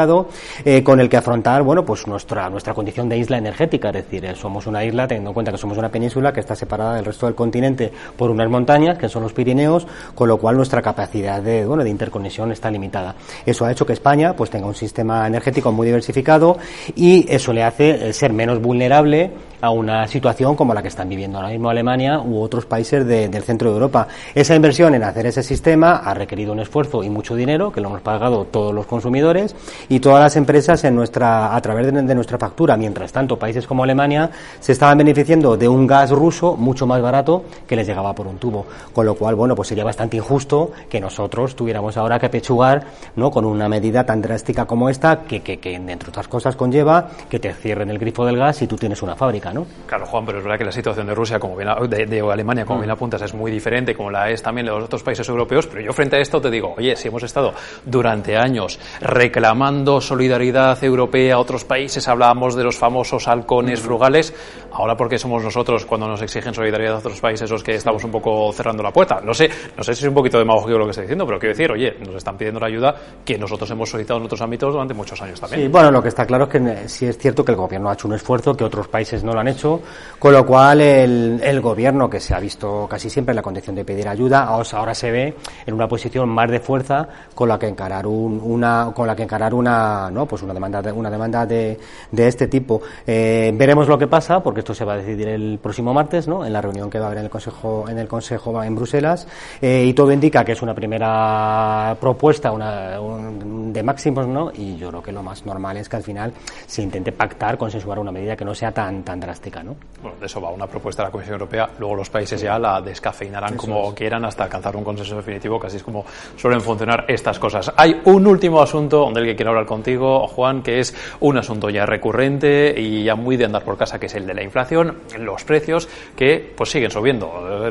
eh, 0.64 0.83
con 0.83 1.00
el 1.00 1.09
que 1.09 1.17
afrontar, 1.17 1.62
bueno, 1.62 1.85
pues 1.85 2.07
nuestra, 2.07 2.49
nuestra 2.50 2.75
condición 2.75 3.09
de 3.09 3.19
isla 3.19 3.38
energética, 3.38 3.88
es 3.88 3.95
decir, 3.95 4.25
eh, 4.25 4.35
somos 4.35 4.67
una 4.67 4.85
isla, 4.85 5.09
teniendo 5.09 5.31
en 5.31 5.35
cuenta 5.35 5.52
que 5.52 5.59
somos 5.59 5.78
una 5.78 5.88
península 5.88 6.33
que 6.33 6.40
está 6.40 6.55
separada 6.55 6.95
del 6.97 7.05
resto 7.05 7.26
del 7.26 7.35
continente 7.35 7.93
por 8.17 8.31
unas 8.31 8.49
montañas, 8.49 8.99
que 8.99 9.09
son 9.09 9.23
los 9.23 9.33
Pirineos, 9.33 9.87
con 10.14 10.28
lo 10.28 10.38
cual 10.38 10.57
nuestra 10.57 10.83
capacidad 10.83 11.43
de, 11.43 11.64
bueno, 11.64 11.85
de 11.85 11.90
interconexión 11.90 12.52
está 12.52 12.71
limitada. 12.71 13.14
Eso 13.45 13.64
ha 13.64 13.73
hecho 13.73 13.87
que 13.87 13.93
España, 13.93 14.35
pues 14.35 14.50
tenga 14.50 14.67
un 14.67 14.75
sistema 14.75 15.26
energético 15.26 15.73
muy 15.73 15.87
diversificado 15.87 16.59
y 16.95 17.26
eso 17.28 17.52
le 17.52 17.62
hace 17.62 18.09
eh, 18.09 18.12
ser 18.12 18.33
menos 18.33 18.61
vulnerable 18.61 19.33
a 19.61 19.71
una 19.71 20.07
situación 20.07 20.57
como 20.57 20.75
la 20.75 20.83
que 20.83 20.88
están 20.88 21.09
viviendo 21.09 21.38
ahora 21.38 21.50
mismo 21.50 21.71
Alemania 21.71 22.21
u 22.21 22.41
otros 22.41 22.67
países 22.67 23.07
de, 23.07 23.29
del 23.29 23.43
centro 23.43 23.71
de 23.71 23.75
Europa. 23.75 24.09
Esa 24.35 24.55
inversión 24.55 24.95
en 24.95 25.03
hacer 25.03 25.27
ese 25.27 25.43
sistema 25.43 25.97
ha 25.97 26.15
requerido 26.15 26.53
un 26.53 26.61
esfuerzo 26.61 27.03
y 27.03 27.11
mucho 27.11 27.35
dinero 27.35 27.73
que 27.73 27.81
lo 27.81 27.88
hemos 27.88 28.00
pagado 28.00 28.45
todos 28.45 28.75
los 28.75 28.87
consumidores 28.87 29.55
y 29.88 30.00
todas 30.00 30.21
las 30.21 30.37
empresas 30.37 30.85
en 30.85 30.95
nuestra, 30.95 31.55
a 31.55 31.61
través 31.61 31.93
de, 31.93 32.03
de 32.03 32.15
nuestra 32.15 32.38
factura. 32.38 32.77
Mientras 32.77 33.12
tanto, 33.12 33.38
países 33.38 33.67
como 33.67 33.83
Alemania 33.83 34.31
se 34.61 34.73
estaban 34.73 34.99
beneficiando 34.99 35.57
de 35.57 35.69
un 35.69 35.87
gas 35.87 36.11
ruso 36.11 36.57
mucho 36.57 36.87
más 36.87 37.00
barato 37.00 37.45
que 37.67 37.77
les 37.77 37.87
llegaba 37.87 38.15
por 38.15 38.27
un 38.27 38.38
tubo. 38.38 38.67
Con 38.93 39.07
lo 39.07 39.15
cual, 39.15 39.35
bueno, 39.35 39.55
pues 39.55 39.69
sería 39.69 39.85
bastante 39.85 40.17
injusto 40.17 40.73
que 40.88 41.00
nosotros 41.00 41.55
tuviéramos 41.55 41.97
ahora 41.97 42.19
que 42.19 42.29
pechugar 42.29 42.85
¿no? 43.17 43.31
con 43.31 43.45
una 43.45 43.69
medida 43.69 44.05
tan 44.05 44.21
drástica 44.21 44.67
como 44.67 44.88
esta 44.88 45.21
que, 45.23 45.41
que, 45.41 45.59
que, 45.59 45.75
entre 45.75 46.11
otras 46.11 46.29
cosas, 46.29 46.57
conlleva 46.57 47.09
que 47.29 47.38
te 47.38 47.53
cierren 47.53 47.91
el 47.91 47.99
grifo 47.99 48.25
del 48.25 48.37
gas 48.37 48.57
si 48.57 48.67
tú 48.67 48.77
tienes 48.77 49.03
una 49.03 49.17
fábrica. 49.17 49.48
¿No? 49.52 49.67
Claro, 49.87 50.07
Juan, 50.07 50.25
pero 50.25 50.38
es 50.38 50.45
verdad 50.45 50.59
que 50.59 50.64
la 50.64 50.73
situación 50.73 51.07
de 51.07 51.14
Rusia, 51.14 51.38
como 51.38 51.57
bien, 51.57 51.69
de, 51.88 52.07
de 52.07 52.21
Alemania, 52.21 52.64
como 52.64 52.78
mm. 52.78 52.83
bien 52.83 52.90
apuntas, 52.90 53.23
es 53.23 53.35
muy 53.35 53.50
diferente, 53.50 53.95
como 53.95 54.11
la 54.11 54.31
es 54.31 54.43
también 54.43 54.67
de 54.67 54.73
los 54.73 54.85
otros 54.85 55.02
países 55.02 55.28
europeos, 55.28 55.67
pero 55.67 55.81
yo 55.81 55.93
frente 55.93 56.17
a 56.17 56.21
esto 56.21 56.40
te 56.40 56.50
digo, 56.50 56.75
oye, 56.76 56.97
si 56.97 57.09
hemos 57.09 57.23
estado 57.23 57.52
durante 57.85 58.37
años 58.37 58.78
reclamando 59.00 60.00
solidaridad 60.00 60.83
europea 60.83 61.35
a 61.35 61.38
otros 61.38 61.64
países, 61.64 62.07
hablábamos 62.09 62.55
de 62.55 62.64
los 62.64 62.76
famosos 62.76 63.28
halcones 63.28 63.81
mm. 63.81 63.85
frugales, 63.85 64.35
ahora 64.73 64.97
porque 64.97 65.19
somos 65.19 65.43
nosotros 65.43 65.85
cuando 65.85 66.07
nos 66.07 66.23
exigen 66.23 66.55
solidaridad 66.55 66.95
a 66.95 66.99
otros 66.99 67.21
países 67.21 67.50
los 67.50 67.62
que 67.62 67.75
estamos 67.75 68.05
un 68.05 68.11
poco 68.11 68.52
cerrando 68.52 68.83
la 68.83 68.93
puerta. 68.93 69.21
No 69.23 69.35
sé, 69.35 69.49
no 69.76 69.83
sé 69.83 69.95
si 69.95 70.05
es 70.05 70.09
un 70.09 70.14
poquito 70.14 70.38
demagógico 70.38 70.78
lo 70.78 70.85
que 70.85 70.90
estoy 70.90 71.05
diciendo, 71.05 71.26
pero 71.26 71.38
quiero 71.38 71.55
decir, 71.55 71.71
oye, 71.73 71.97
nos 72.05 72.17
están 72.17 72.37
pidiendo 72.37 72.61
la 72.61 72.67
ayuda 72.67 72.95
que 73.25 73.38
nosotros 73.38 73.71
hemos 73.71 73.88
solicitado 73.90 74.21
en 74.21 74.26
otros 74.26 74.40
ámbitos 74.40 74.73
durante 74.73 74.95
muchos 74.95 75.21
años 75.23 75.40
también. 75.40 75.62
Sí, 75.62 75.69
bueno, 75.69 75.90
lo 75.90 76.02
que 76.02 76.09
está 76.09 76.26
claro 76.26 76.45
es 76.45 76.50
que 76.50 76.59
eh, 76.59 76.88
sí 76.88 77.07
es 77.07 77.19
cierto 77.19 77.45
que 77.45 77.52
el 77.52 77.59
gobierno 77.59 77.90
ha 77.90 77.95
hecho 77.95 78.09
un 78.09 78.14
esfuerzo 78.14 78.55
que 78.55 78.64
otros 78.64 78.88
países 78.88 79.25
no 79.25 79.33
lo 79.38 79.40
han 79.40 79.49
hecho, 79.49 79.80
con 80.18 80.33
lo 80.33 80.45
cual 80.45 80.80
el, 80.80 81.40
el 81.42 81.61
gobierno, 81.61 82.11
que 82.11 82.18
se 82.18 82.35
ha 82.35 82.40
visto 82.40 82.87
casi 82.90 83.09
siempre 83.09 83.33
en 83.33 83.37
la 83.37 83.42
condición 83.42 83.76
de 83.76 83.85
pedir 83.85 84.09
ayuda, 84.09 84.45
ahora 84.45 84.95
se 84.95 85.11
ve 85.11 85.35
en 85.64 85.75
una 85.75 85.87
posición 85.87 86.28
más 86.28 86.50
de 86.50 86.59
fuerza 86.59 87.09
con 87.35 87.49
la 87.49 87.59
que 87.59 87.68
encarar 87.68 88.07
un, 88.07 88.40
una, 88.42 88.90
con 88.95 89.07
la 89.07 89.14
que 89.14 89.23
encarar 89.23 89.54
una, 89.54 90.11
no, 90.11 90.26
pues 90.26 90.42
una 90.42 90.52
demanda, 90.52 90.83
de, 90.83 90.90
una 90.90 91.11
demanda 91.11 91.47
de, 91.47 91.78
de 92.11 92.26
este 92.26 92.49
tipo. 92.49 92.83
Eh, 93.07 93.52
veremos 93.54 93.87
lo 93.87 93.97
que 93.97 94.09
pasa, 94.09 94.42
porque 94.42 94.61
esto 94.61 94.75
se 94.75 94.85
va 94.85 94.95
a 94.95 94.97
decidir 94.97 95.28
el 95.28 95.59
próximo 95.62 95.95
martes, 95.95 96.26
¿no? 96.26 96.45
En 96.45 96.52
la 96.52 96.61
reunión 96.61 96.90
que 96.90 96.99
va 96.99 97.04
a 97.04 97.09
haber 97.09 97.18
en 97.18 97.25
el 97.25 97.30
Consejo, 97.30 97.85
en 97.88 97.99
el 97.99 98.09
Consejo 98.09 98.62
en 98.62 98.75
Bruselas, 98.75 99.28
eh, 99.62 99.85
y 99.87 99.92
todo 99.92 100.11
indica 100.11 100.45
que 100.45 100.52
es 100.52 100.62
una 100.62 100.75
primera 100.75 101.97
propuesta, 102.00 102.50
una, 102.50 103.00
un, 103.00 103.73
de 103.73 103.83
máximos, 103.83 104.26
¿no? 104.26 104.50
Y 104.52 104.76
yo 104.76 104.88
creo 104.88 105.02
que 105.02 105.12
lo 105.12 105.23
más 105.23 105.47
normal 105.47 105.76
es 105.76 105.88
que 105.88 105.97
al 105.97 106.02
final 106.02 106.33
se 106.66 106.83
intente 106.83 107.12
pactar, 107.12 107.57
consensuar 107.57 108.00
una 108.00 108.11
medida 108.11 108.37
que 108.37 108.45
no 108.45 108.54
sea 108.54 108.73
tan, 108.73 109.04
tan 109.04 109.21
drástica, 109.29 109.63
¿no? 109.63 109.77
Bueno, 110.01 110.17
de 110.19 110.27
eso 110.27 110.41
va 110.41 110.51
una 110.51 110.67
propuesta 110.67 111.03
de 111.03 111.09
la 111.09 111.13
Comisión 111.13 111.35
Europea. 111.35 111.69
Luego 111.79 111.97
los 111.97 112.09
países 112.09 112.41
ya 112.41 112.59
la 112.59 112.81
descafeinarán 112.81 113.55
eso 113.55 113.59
como 113.59 113.89
es. 113.89 113.95
quieran 113.95 114.25
hasta 114.25 114.45
alcanzar 114.45 114.75
un 114.75 114.83
consenso 114.83 115.17
definitivo, 115.17 115.61
que 115.61 115.67
así 115.67 115.77
es 115.77 115.83
como 115.83 116.05
suelen 116.35 116.63
funcionar 116.63 117.05
estas 117.09 117.39
cosas. 117.39 117.71
Hay 117.77 118.01
un 118.07 118.27
último 118.27 118.63
asunto 118.63 119.11
del 119.13 119.27
que 119.27 119.37
quiero 119.37 119.51
hablar 119.51 119.67
contigo, 119.67 120.27
Juan, 120.29 120.63
que 120.63 120.79
es 120.79 120.95
un 121.21 121.37
asunto 121.37 121.69
ya 121.69 121.85
recurrente 121.85 122.75
y 122.75 123.05
ya 123.05 123.17
muy 123.17 123.37
de 123.37 123.45
andar 123.45 123.65
por 123.65 123.77
casa, 123.77 123.99
que 123.99 124.07
es 124.07 124.15
el 124.15 124.27
de 124.27 124.33
la 124.33 124.43
inflación, 124.43 124.97
los 125.19 125.45
precios 125.45 125.89
que 126.17 126.55
pues 126.57 126.71
siguen 126.71 126.91
subiendo. 126.91 127.71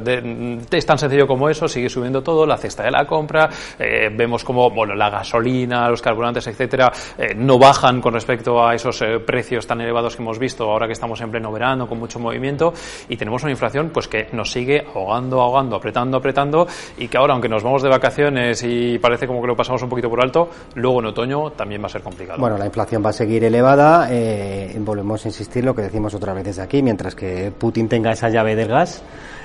Es 0.71 0.85
tan 0.85 0.99
sencillo 0.99 1.25
como 1.25 1.49
eso, 1.49 1.67
sigue 1.67 1.89
subiendo 1.89 2.21
todo, 2.21 2.45
la 2.45 2.57
cesta 2.57 2.83
de 2.83 2.91
la 2.91 3.05
compra, 3.07 3.49
eh, 3.79 4.09
vemos 4.15 4.43
como 4.43 4.69
bueno, 4.69 4.93
la 4.93 5.09
gasolina, 5.09 5.89
los 5.89 6.03
carburantes, 6.03 6.45
etcétera, 6.45 6.91
eh, 7.17 7.33
no 7.35 7.57
bajan 7.57 7.99
con 7.99 8.13
respecto 8.13 8.63
a 8.63 8.75
esos 8.75 9.01
eh, 9.01 9.19
precios 9.19 9.65
tan 9.65 9.81
elevados 9.81 10.15
que 10.15 10.21
hemos 10.21 10.37
visto 10.37 10.69
ahora 10.69 10.85
que 10.85 10.93
estamos 10.93 11.19
en 11.21 11.31
pleno 11.31 11.46
verano 11.51 11.87
con 11.87 11.99
mucho 11.99 12.19
movimiento 12.19 12.73
y 13.09 13.17
tenemos 13.17 13.43
una 13.43 13.51
inflación 13.51 13.89
pues 13.93 14.07
que 14.07 14.27
nos 14.33 14.51
sigue 14.51 14.85
ahogando, 14.95 15.41
ahogando, 15.41 15.75
apretando, 15.75 16.17
apretando 16.17 16.67
y 16.97 17.07
que 17.07 17.17
ahora 17.17 17.33
aunque 17.33 17.49
nos 17.49 17.63
vamos 17.63 17.83
de 17.83 17.89
vacaciones 17.89 18.63
y 18.63 18.97
parece 18.99 19.27
como 19.27 19.41
que 19.41 19.47
lo 19.47 19.55
pasamos 19.55 19.81
un 19.83 19.89
poquito 19.89 20.09
por 20.09 20.21
alto, 20.21 20.49
luego 20.75 20.99
en 20.99 21.07
otoño 21.07 21.51
también 21.51 21.81
va 21.81 21.87
a 21.87 21.89
ser 21.89 22.01
complicado. 22.01 22.39
Bueno, 22.39 22.57
la 22.57 22.65
inflación 22.65 23.03
va 23.05 23.09
a 23.09 23.13
seguir 23.13 23.43
elevada, 23.43 24.07
eh, 24.11 24.75
volvemos 24.79 25.23
a 25.25 25.27
insistir 25.27 25.63
lo 25.63 25.75
que 25.75 25.81
decimos 25.81 26.13
otra 26.13 26.33
vez 26.33 26.45
desde 26.45 26.61
aquí, 26.61 26.81
mientras 26.81 27.15
que 27.15 27.51
Putin 27.57 27.87
tenga 27.87 28.11
esa 28.11 28.29
llave 28.29 28.55
del 28.55 28.67
gas, 28.67 29.03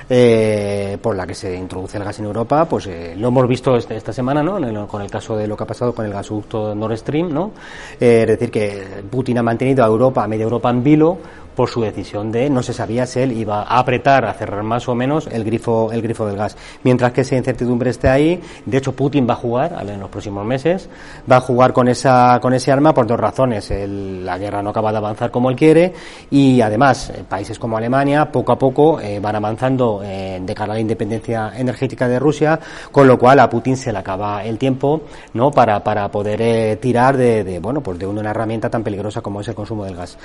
eh, 0.09 0.99
por 1.01 1.17
la 1.17 1.27
que 1.27 1.35
se 1.35 1.55
introduce 1.57 1.97
el 1.97 2.05
gas 2.05 2.19
en 2.19 2.27
Europa, 2.27 2.65
pues 2.67 2.87
eh, 2.87 3.15
lo 3.17 3.29
hemos 3.29 3.49
visto 3.49 3.77
este, 3.77 3.97
esta 3.97 4.13
semana, 4.13 4.43
¿no? 4.43 4.59
El, 4.59 4.87
con 4.87 5.01
el 5.03 5.11
caso 5.11 5.37
de 5.37 5.47
lo 5.47 5.57
que 5.57 5.65
ha 5.65 5.67
pasado 5.67 5.95
con 5.95 6.05
el 6.05 6.13
gasoducto 6.13 6.75
Nord 6.75 6.97
Stream, 6.97 7.33
¿no? 7.33 7.53
Eh, 8.01 8.23
es 8.23 8.27
decir, 8.27 8.51
que 8.51 9.03
Putin 9.11 9.39
ha 9.39 9.43
mantenido 9.43 9.85
a 9.85 9.87
Europa, 9.87 10.25
a 10.25 10.29
media 10.29 10.45
Europa 10.45 10.71
en 10.71 10.83
vilo, 10.83 11.19
por 11.55 11.69
su 11.69 11.83
decisión 11.83 12.33
de 12.33 12.51
no 12.51 12.63
se 12.63 12.73
sabía 12.73 13.07
si 13.07 13.21
él 13.21 13.33
iba 13.33 13.63
a 13.63 13.79
apretar, 13.79 14.25
a 14.25 14.35
cerrar 14.35 14.63
más 14.63 14.89
o 14.89 14.95
menos 14.95 15.27
el 15.27 15.45
grifo, 15.45 15.91
el 15.93 16.03
grifo 16.03 16.27
del 16.27 16.37
gas. 16.37 16.57
Mientras 16.83 17.13
que 17.13 17.23
esa 17.23 17.37
incertidumbre 17.37 17.91
esté 17.91 18.09
ahí, 18.09 18.41
de 18.67 18.79
hecho 18.79 18.93
Putin 18.93 19.27
va 19.29 19.35
a 19.35 19.37
jugar 19.37 19.77
en 19.87 20.01
los 20.01 20.11
próximos 20.11 20.45
meses, 20.45 20.89
va 21.31 21.37
a 21.37 21.41
jugar 21.41 21.73
con 21.73 21.89
esa, 21.89 22.39
con 22.41 22.55
ese 22.55 22.73
arma 22.73 22.95
por 22.95 23.07
dos 23.07 23.19
razones. 23.19 23.71
El, 23.71 24.25
la 24.25 24.39
guerra 24.39 24.63
no 24.63 24.71
acaba 24.71 24.93
de 24.93 24.99
avanzar 24.99 25.31
como 25.31 25.51
él 25.51 25.57
quiere 25.57 25.93
y 26.31 26.61
además 26.61 27.11
eh, 27.11 27.25
países 27.29 27.59
como 27.59 27.77
Alemania 27.77 28.31
poco 28.31 28.53
a 28.53 28.59
poco 28.59 29.01
eh, 29.01 29.21
van 29.21 29.37
avanzando 29.37 30.01
eh, 30.05 30.41
de 30.43 30.55
cara 30.55 30.73
a 30.73 30.77
la 30.77 30.81
independencia 30.81 31.53
energética 31.57 32.09
de 32.09 32.19
Rusia, 32.19 32.59
con 32.91 33.07
lo 33.07 33.19
cual 33.19 33.41
a 33.41 33.49
Putin 33.49 33.77
se 33.77 33.93
le 33.93 33.99
acaba 33.99 34.45
el 34.45 34.59
tiempo, 34.59 35.03
¿no? 35.35 35.51
Para, 35.51 35.83
para 35.83 36.11
poder 36.11 36.41
eh, 36.43 36.77
tirar 36.81 37.17
de, 37.17 37.59
bueno, 37.61 37.81
pues 37.83 37.99
de 37.99 38.07
una 38.07 38.31
herramienta 38.31 38.71
tan 38.71 38.83
peligrosa 38.83 39.21
como 39.21 39.41
es 39.41 39.49
el 39.49 39.55
consumo 39.55 39.85
del 39.85 39.97
gas. 39.97 40.19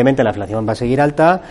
Evidentemente 0.00 0.24
la 0.24 0.30
inflación 0.30 0.66
va 0.66 0.72
a 0.72 0.76
seguir 0.76 1.00
alta 1.00 1.42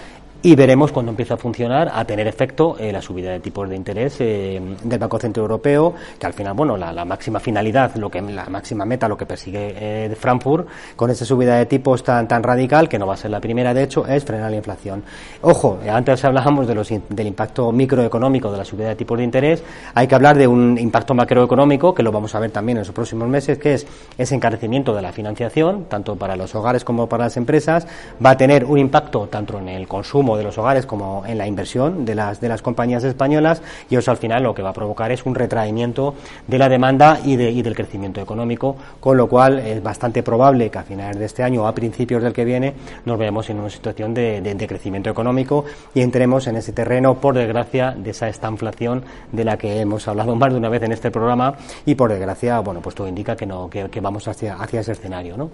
y 0.42 0.56
veremos 0.56 0.92
cuando 0.92 1.10
empiece 1.12 1.34
a 1.34 1.38
funcionar, 1.38 1.92
a 1.94 2.06
tener 2.06 2.26
efecto 2.28 2.78
eh, 2.80 2.94
la 2.94 3.02
subida 3.02 3.32
de 3.32 3.42
tipos 3.42 3.68
de 3.68 3.76
interés 3.76 4.16
eh, 4.20 4.62
del 4.84 5.00
Banco 5.00 5.20
Central 5.20 5.44
Europeo, 5.44 5.94
que 6.18 6.26
al 6.26 6.34
final, 6.34 6.54
bueno, 6.54 6.78
la, 6.78 7.04
máxima 7.04 7.40
finalidad, 7.40 7.96
lo 7.96 8.10
que 8.10 8.22
la 8.22 8.46
máxima 8.46 8.86
meta, 8.86 9.08
lo 9.08 9.18
que 9.18 9.26
persigue 9.26 9.76
eh, 9.76 10.16
Frankfurt 10.18 10.68
con 10.96 11.10
esa 11.10 11.26
subida 11.26 11.58
de 11.58 11.66
tipos 11.66 12.04
tan 12.04 12.28
tan 12.28 12.42
radical, 12.42 12.88
que 12.88 12.98
no 12.98 13.06
va 13.06 13.16
a 13.16 13.18
ser 13.18 13.32
la 13.32 13.42
primera, 13.42 13.74
de 13.74 13.84
hecho, 13.84 14.06
es 14.08 14.24
frenar 14.24 14.50
la 14.50 14.58
inflación. 14.58 15.04
Ojo, 15.42 15.80
antes 15.92 16.24
hablábamos 16.24 16.68
de 16.68 16.76
los, 16.76 16.88
del 16.88 17.28
impacto 17.28 17.72
microeconómico 17.72 18.52
de 18.52 18.58
la 18.58 18.66
subida 18.66 18.90
de 18.90 18.96
tipos 18.96 19.18
de 19.18 19.26
interés, 19.26 19.64
hay 19.94 20.08
que 20.08 20.16
hablar 20.16 20.38
de 20.38 20.48
un 20.48 20.78
impacto 20.78 21.14
macroeconómico, 21.14 21.94
que 21.94 22.04
lo 22.04 22.12
vamos 22.12 22.34
a 22.36 22.40
ver 22.40 22.52
también 22.52 22.78
en 22.78 22.82
los 22.82 22.92
próximos 22.92 23.28
meses, 23.28 23.58
que 23.58 23.74
es 23.74 23.88
ese 24.18 24.36
encarecimiento 24.36 24.96
de 24.96 25.02
la 25.02 25.12
financiación, 25.12 25.86
tanto 25.90 26.16
para 26.16 26.38
los 26.38 26.56
hogares 26.56 26.86
como 26.86 27.10
para 27.10 27.26
las 27.26 27.36
empresas, 27.36 27.86
va 28.24 28.32
a 28.32 28.38
tener 28.38 28.64
un 28.64 28.78
impacto 28.78 29.28
tanto 29.28 29.60
en 29.60 29.68
el 29.70 29.88
consumo 29.88 30.29
de 30.38 30.44
los 30.44 30.58
hogares 30.58 30.86
como 30.86 31.24
en 31.26 31.38
la 31.38 31.48
inversión 31.48 32.06
de 32.06 32.16
las, 32.16 32.42
de 32.42 32.50
las 32.50 32.62
compañías 32.62 33.04
españolas 33.04 33.62
y 33.90 33.96
eso 33.96 34.12
al 34.12 34.18
final 34.18 34.44
lo 34.44 34.54
que 34.54 34.62
va 34.62 34.70
a 34.70 34.74
provocar 34.74 35.12
es 35.12 35.26
un 35.26 35.36
retraimiento 35.36 36.16
de 36.48 36.58
la 36.58 36.70
demanda 36.70 37.20
y, 37.24 37.36
de, 37.36 37.52
y 37.52 37.62
del 37.62 37.76
crecimiento 37.76 38.22
económico, 38.22 38.76
con 39.00 39.18
lo 39.18 39.28
cual 39.28 39.60
es 39.60 39.82
bastante 39.82 40.24
probable 40.24 40.70
que 40.70 40.78
a 40.78 40.84
finales 40.84 41.18
de 41.18 41.26
este 41.26 41.44
año 41.44 41.64
o 41.64 41.68
a 41.68 41.74
principios 41.74 42.24
del 42.24 42.34
que 42.34 42.46
viene 42.46 42.74
nos 43.06 43.18
veamos 43.18 43.50
en 43.50 43.60
una 43.60 43.70
situación 43.70 44.14
de, 44.14 44.42
de, 44.42 44.68
crecimiento 44.68 45.10
económico 45.10 45.66
y 45.94 46.02
entremos 46.02 46.48
en 46.48 46.56
ese 46.58 46.72
terreno, 46.74 47.16
por 47.16 47.36
desgracia, 47.36 47.96
de 47.98 48.12
esa 48.12 48.28
estanflación 48.30 49.04
de 49.32 49.44
la 49.44 49.58
que 49.58 49.80
hemos 49.80 50.08
hablado 50.08 50.36
más 50.36 50.52
de 50.52 50.58
una 50.58 50.70
vez 50.70 50.84
en 50.84 50.92
este 50.92 51.12
programa 51.12 51.56
y 51.86 51.96
por 51.96 52.12
desgracia, 52.12 52.60
bueno, 52.60 52.82
pues 52.82 52.96
todo 52.96 53.08
indica 53.08 53.36
que, 53.36 53.46
no, 53.46 53.70
que, 53.70 53.90
que 53.90 54.02
vamos 54.02 54.28
hacia, 54.28 54.56
hacia 54.56 54.82
ese 54.82 54.92
escenario, 54.92 55.38
¿no? 55.38 55.50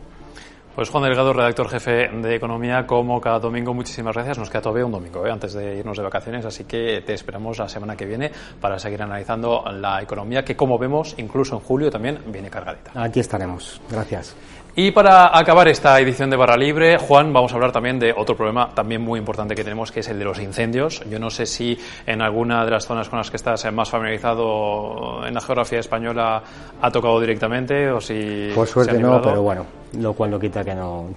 Pues 0.75 0.89
Juan 0.89 1.05
Delgado, 1.05 1.31
redactor 1.31 1.69
jefe 1.69 2.09
de 2.09 2.35
Economía, 2.35 2.85
como 2.85 3.21
cada 3.21 3.39
domingo, 3.39 3.73
muchísimas 3.73 4.13
gracias. 4.13 4.37
Nos 4.37 4.49
queda 4.49 4.61
todavía 4.61 4.85
un 4.85 4.91
domingo 4.91 5.25
¿eh? 5.25 5.31
antes 5.31 5.53
de 5.53 5.77
irnos 5.77 5.95
de 5.95 6.03
vacaciones, 6.03 6.43
así 6.43 6.65
que 6.65 7.01
te 7.01 7.13
esperamos 7.13 7.57
la 7.59 7.69
semana 7.69 7.95
que 7.95 8.05
viene 8.05 8.29
para 8.59 8.77
seguir 8.77 9.01
analizando 9.01 9.63
la 9.71 10.01
economía, 10.01 10.43
que 10.43 10.57
como 10.57 10.77
vemos, 10.77 11.15
incluso 11.17 11.55
en 11.55 11.61
julio 11.61 11.89
también 11.89 12.19
viene 12.25 12.49
cargadita. 12.49 12.91
Aquí 12.93 13.21
estaremos. 13.21 13.79
Gracias. 13.89 14.35
Y 14.75 14.91
para 14.91 15.37
acabar 15.37 15.69
esta 15.69 15.97
edición 16.01 16.29
de 16.29 16.35
Barra 16.35 16.57
Libre, 16.57 16.97
Juan, 16.97 17.31
vamos 17.31 17.53
a 17.53 17.55
hablar 17.55 17.71
también 17.71 17.97
de 17.97 18.11
otro 18.11 18.35
problema 18.35 18.71
también 18.75 19.01
muy 19.01 19.17
importante 19.17 19.55
que 19.55 19.63
tenemos, 19.63 19.89
que 19.93 20.01
es 20.01 20.09
el 20.09 20.19
de 20.19 20.25
los 20.25 20.41
incendios. 20.41 21.01
Yo 21.09 21.17
no 21.17 21.29
sé 21.29 21.45
si 21.45 21.79
en 22.05 22.21
alguna 22.21 22.65
de 22.65 22.71
las 22.71 22.85
zonas 22.85 23.07
con 23.07 23.17
las 23.17 23.31
que 23.31 23.37
estás 23.37 23.71
más 23.71 23.89
familiarizado 23.89 25.25
en 25.25 25.33
la 25.33 25.39
geografía 25.39 25.79
española 25.79 26.43
ha 26.81 26.91
tocado 26.91 27.21
directamente 27.21 27.89
o 27.89 28.01
si... 28.01 28.51
Por 28.53 28.67
suerte 28.67 28.99
no, 28.99 29.21
pero 29.21 29.41
bueno, 29.41 29.65
lo 29.93 30.13
cual 30.13 30.31
no 30.31 30.39
quita 30.39 30.63
que 30.63 30.75
no 30.75 31.09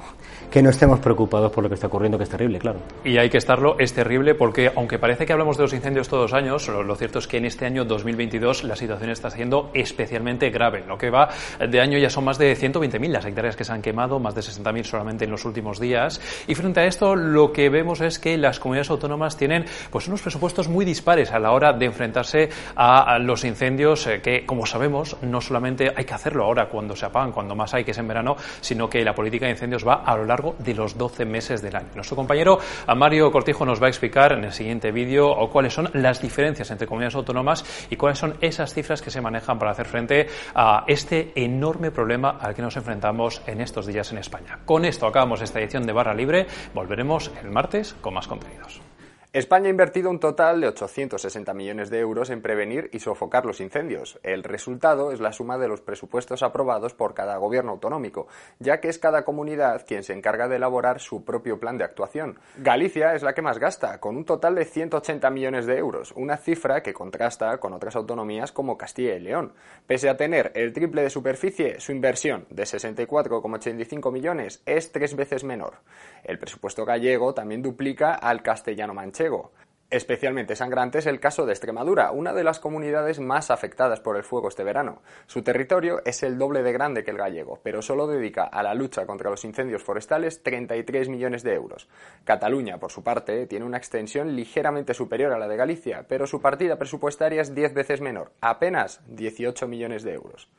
que 0.50 0.62
no 0.62 0.70
estemos 0.70 0.98
preocupados 1.00 1.52
por 1.52 1.62
lo 1.62 1.68
que 1.68 1.74
está 1.74 1.88
ocurriendo, 1.88 2.16
que 2.16 2.24
es 2.24 2.30
terrible, 2.30 2.58
claro. 2.58 2.80
Y 3.04 3.18
hay 3.18 3.28
que 3.28 3.38
estarlo, 3.38 3.78
es 3.78 3.92
terrible 3.92 4.34
porque 4.34 4.72
aunque 4.74 4.98
parece 4.98 5.26
que 5.26 5.32
hablamos 5.32 5.56
de 5.56 5.64
los 5.64 5.72
incendios 5.74 6.08
todos 6.08 6.30
los 6.30 6.32
años, 6.32 6.68
lo, 6.68 6.96
cierto 6.96 7.18
es 7.18 7.26
que 7.26 7.36
en 7.36 7.44
este 7.44 7.66
año 7.66 7.84
2022 7.84 8.64
la 8.64 8.74
situación 8.74 9.10
está 9.10 9.30
siendo 9.30 9.70
especialmente 9.74 10.50
grave. 10.50 10.84
Lo 10.86 10.96
que 10.96 11.10
va 11.10 11.28
de 11.58 11.80
año 11.80 11.98
ya 11.98 12.08
son 12.08 12.24
más 12.24 12.38
de 12.38 12.56
120.000 12.56 13.08
las 13.08 13.24
hectáreas 13.26 13.56
que 13.56 13.64
se 13.64 13.72
han 13.72 13.82
quemado, 13.82 14.18
más 14.18 14.34
de 14.34 14.40
60.000 14.40 14.84
solamente 14.84 15.24
en 15.26 15.30
los 15.30 15.44
últimos 15.44 15.80
días. 15.80 16.20
Y 16.46 16.54
frente 16.54 16.80
a 16.80 16.86
esto 16.86 17.14
lo 17.14 17.52
que 17.52 17.68
vemos 17.68 18.00
es 18.00 18.18
que 18.18 18.38
las 18.38 18.58
comunidades 18.58 18.90
autónomas 18.90 19.36
tienen 19.36 19.66
pues 19.90 20.08
unos 20.08 20.22
presupuestos 20.22 20.68
muy 20.68 20.84
dispares 20.84 21.30
a 21.30 21.38
la 21.38 21.52
hora 21.52 21.72
de 21.72 21.86
enfrentarse 21.86 22.48
a, 22.74 23.18
los 23.18 23.44
incendios 23.44 24.06
eh, 24.06 24.20
que, 24.22 24.46
como 24.46 24.64
sabemos, 24.64 25.16
no 25.22 25.40
solamente 25.40 25.92
hay 25.94 26.04
que 26.04 26.14
hacerlo 26.14 26.44
ahora 26.44 26.68
cuando 26.68 26.96
se 26.96 27.06
apagan, 27.06 27.32
cuando 27.32 27.54
más 27.54 27.74
hay 27.74 27.84
que 27.84 27.90
es 27.90 27.98
en 27.98 28.08
verano, 28.08 28.36
sino 28.60 28.88
que 28.88 29.04
la 29.04 29.14
política 29.14 29.46
de 29.46 29.52
incendios 29.52 29.86
va 29.86 30.02
a 30.04 30.16
lo 30.16 30.24
largo 30.24 30.56
de 30.58 30.74
los 30.74 30.96
12 30.96 31.24
meses 31.24 31.62
del 31.62 31.76
año. 31.76 31.88
Nuestro 31.94 32.16
compañero 32.16 32.58
Mario 32.96 33.30
Cortijo 33.30 33.64
nos 33.64 33.80
va 33.80 33.86
a 33.86 33.90
explicar 33.90 34.32
en 34.32 34.44
el 34.44 34.52
siguiente 34.52 34.92
vídeo 34.92 35.34
cuáles 35.50 35.74
son 35.74 35.90
las 35.94 36.20
diferencias 36.20 36.70
entre 36.70 36.86
comunidades 36.86 37.16
autónomas 37.16 37.64
y 37.90 37.96
cuáles 37.96 38.18
son 38.18 38.34
esas 38.40 38.74
cifras 38.74 39.02
que 39.02 39.10
se 39.10 39.20
manejan 39.20 39.58
para 39.58 39.72
hacer 39.72 39.86
frente 39.86 40.26
a 40.54 40.84
este 40.86 41.32
enorme 41.34 41.90
problema 41.90 42.38
al 42.40 42.54
que 42.54 42.62
nos 42.62 42.76
enfrentamos 42.76 43.42
en 43.46 43.60
estos 43.60 43.86
días 43.86 44.10
en 44.12 44.18
España. 44.18 44.58
Con 44.64 44.84
esto 44.84 45.06
acabamos 45.06 45.40
esta 45.40 45.60
edición 45.60 45.86
de 45.86 45.92
Barra 45.92 46.14
Libre. 46.14 46.46
Volveremos 46.74 47.30
el 47.42 47.50
martes 47.50 47.94
con 48.00 48.14
más 48.14 48.28
contenidos. 48.28 48.87
España 49.34 49.66
ha 49.66 49.70
invertido 49.70 50.08
un 50.08 50.20
total 50.20 50.62
de 50.62 50.68
860 50.68 51.52
millones 51.52 51.90
de 51.90 51.98
euros 51.98 52.30
en 52.30 52.40
prevenir 52.40 52.88
y 52.94 53.00
sofocar 53.00 53.44
los 53.44 53.60
incendios. 53.60 54.18
El 54.22 54.42
resultado 54.42 55.12
es 55.12 55.20
la 55.20 55.34
suma 55.34 55.58
de 55.58 55.68
los 55.68 55.82
presupuestos 55.82 56.42
aprobados 56.42 56.94
por 56.94 57.12
cada 57.12 57.36
gobierno 57.36 57.72
autonómico, 57.72 58.26
ya 58.58 58.80
que 58.80 58.88
es 58.88 58.98
cada 58.98 59.26
comunidad 59.26 59.84
quien 59.86 60.02
se 60.02 60.14
encarga 60.14 60.48
de 60.48 60.56
elaborar 60.56 60.98
su 60.98 61.26
propio 61.26 61.60
plan 61.60 61.76
de 61.76 61.84
actuación. 61.84 62.38
Galicia 62.56 63.14
es 63.14 63.22
la 63.22 63.34
que 63.34 63.42
más 63.42 63.58
gasta, 63.58 64.00
con 64.00 64.16
un 64.16 64.24
total 64.24 64.54
de 64.54 64.64
180 64.64 65.28
millones 65.28 65.66
de 65.66 65.76
euros, 65.76 66.14
una 66.16 66.38
cifra 66.38 66.82
que 66.82 66.94
contrasta 66.94 67.58
con 67.58 67.74
otras 67.74 67.96
autonomías 67.96 68.50
como 68.50 68.78
Castilla 68.78 69.14
y 69.14 69.20
León. 69.20 69.52
Pese 69.86 70.08
a 70.08 70.16
tener 70.16 70.52
el 70.54 70.72
triple 70.72 71.02
de 71.02 71.10
superficie, 71.10 71.80
su 71.80 71.92
inversión 71.92 72.46
de 72.48 72.62
64,85 72.62 74.10
millones 74.10 74.62
es 74.64 74.90
tres 74.90 75.14
veces 75.14 75.44
menor. 75.44 75.74
El 76.24 76.38
presupuesto 76.38 76.86
gallego 76.86 77.34
también 77.34 77.60
duplica 77.60 78.14
al 78.14 78.42
castellano 78.42 78.94
Especialmente 79.90 80.54
sangrante 80.54 80.98
es 80.98 81.06
el 81.06 81.18
caso 81.18 81.46
de 81.46 81.52
Extremadura, 81.52 82.10
una 82.10 82.34
de 82.34 82.44
las 82.44 82.60
comunidades 82.60 83.20
más 83.20 83.50
afectadas 83.50 84.00
por 84.00 84.18
el 84.18 84.22
fuego 84.22 84.48
este 84.48 84.62
verano. 84.62 85.00
Su 85.26 85.42
territorio 85.42 86.02
es 86.04 86.22
el 86.22 86.36
doble 86.36 86.62
de 86.62 86.72
grande 86.72 87.04
que 87.04 87.10
el 87.10 87.16
gallego, 87.16 87.58
pero 87.62 87.80
solo 87.80 88.06
dedica 88.06 88.44
a 88.44 88.62
la 88.62 88.74
lucha 88.74 89.06
contra 89.06 89.30
los 89.30 89.46
incendios 89.46 89.82
forestales 89.82 90.42
33 90.42 91.08
millones 91.08 91.42
de 91.42 91.54
euros. 91.54 91.88
Cataluña, 92.24 92.78
por 92.78 92.92
su 92.92 93.02
parte, 93.02 93.46
tiene 93.46 93.64
una 93.64 93.78
extensión 93.78 94.36
ligeramente 94.36 94.92
superior 94.92 95.32
a 95.32 95.38
la 95.38 95.48
de 95.48 95.56
Galicia, 95.56 96.04
pero 96.06 96.26
su 96.26 96.42
partida 96.42 96.76
presupuestaria 96.76 97.40
es 97.40 97.54
10 97.54 97.72
veces 97.72 98.02
menor, 98.02 98.32
apenas 98.42 99.00
18 99.08 99.66
millones 99.68 100.02
de 100.02 100.12
euros. 100.12 100.50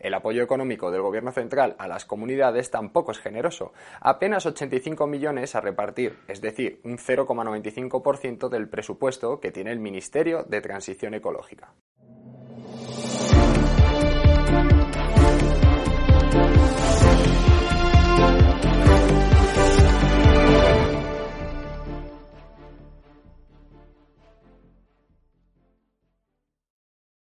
El 0.00 0.14
apoyo 0.14 0.42
económico 0.42 0.90
del 0.90 1.02
Gobierno 1.02 1.30
central 1.30 1.76
a 1.78 1.86
las 1.86 2.06
comunidades 2.06 2.70
tampoco 2.70 3.12
es 3.12 3.18
generoso, 3.18 3.72
apenas 4.00 4.46
85 4.46 5.06
millones 5.06 5.54
a 5.54 5.60
repartir, 5.60 6.18
es 6.26 6.40
decir, 6.40 6.80
un 6.84 6.96
0,95% 6.96 8.48
del 8.48 8.68
presupuesto 8.68 9.40
que 9.40 9.52
tiene 9.52 9.72
el 9.72 9.78
Ministerio 9.78 10.44
de 10.44 10.62
Transición 10.62 11.14
Ecológica. 11.14 11.74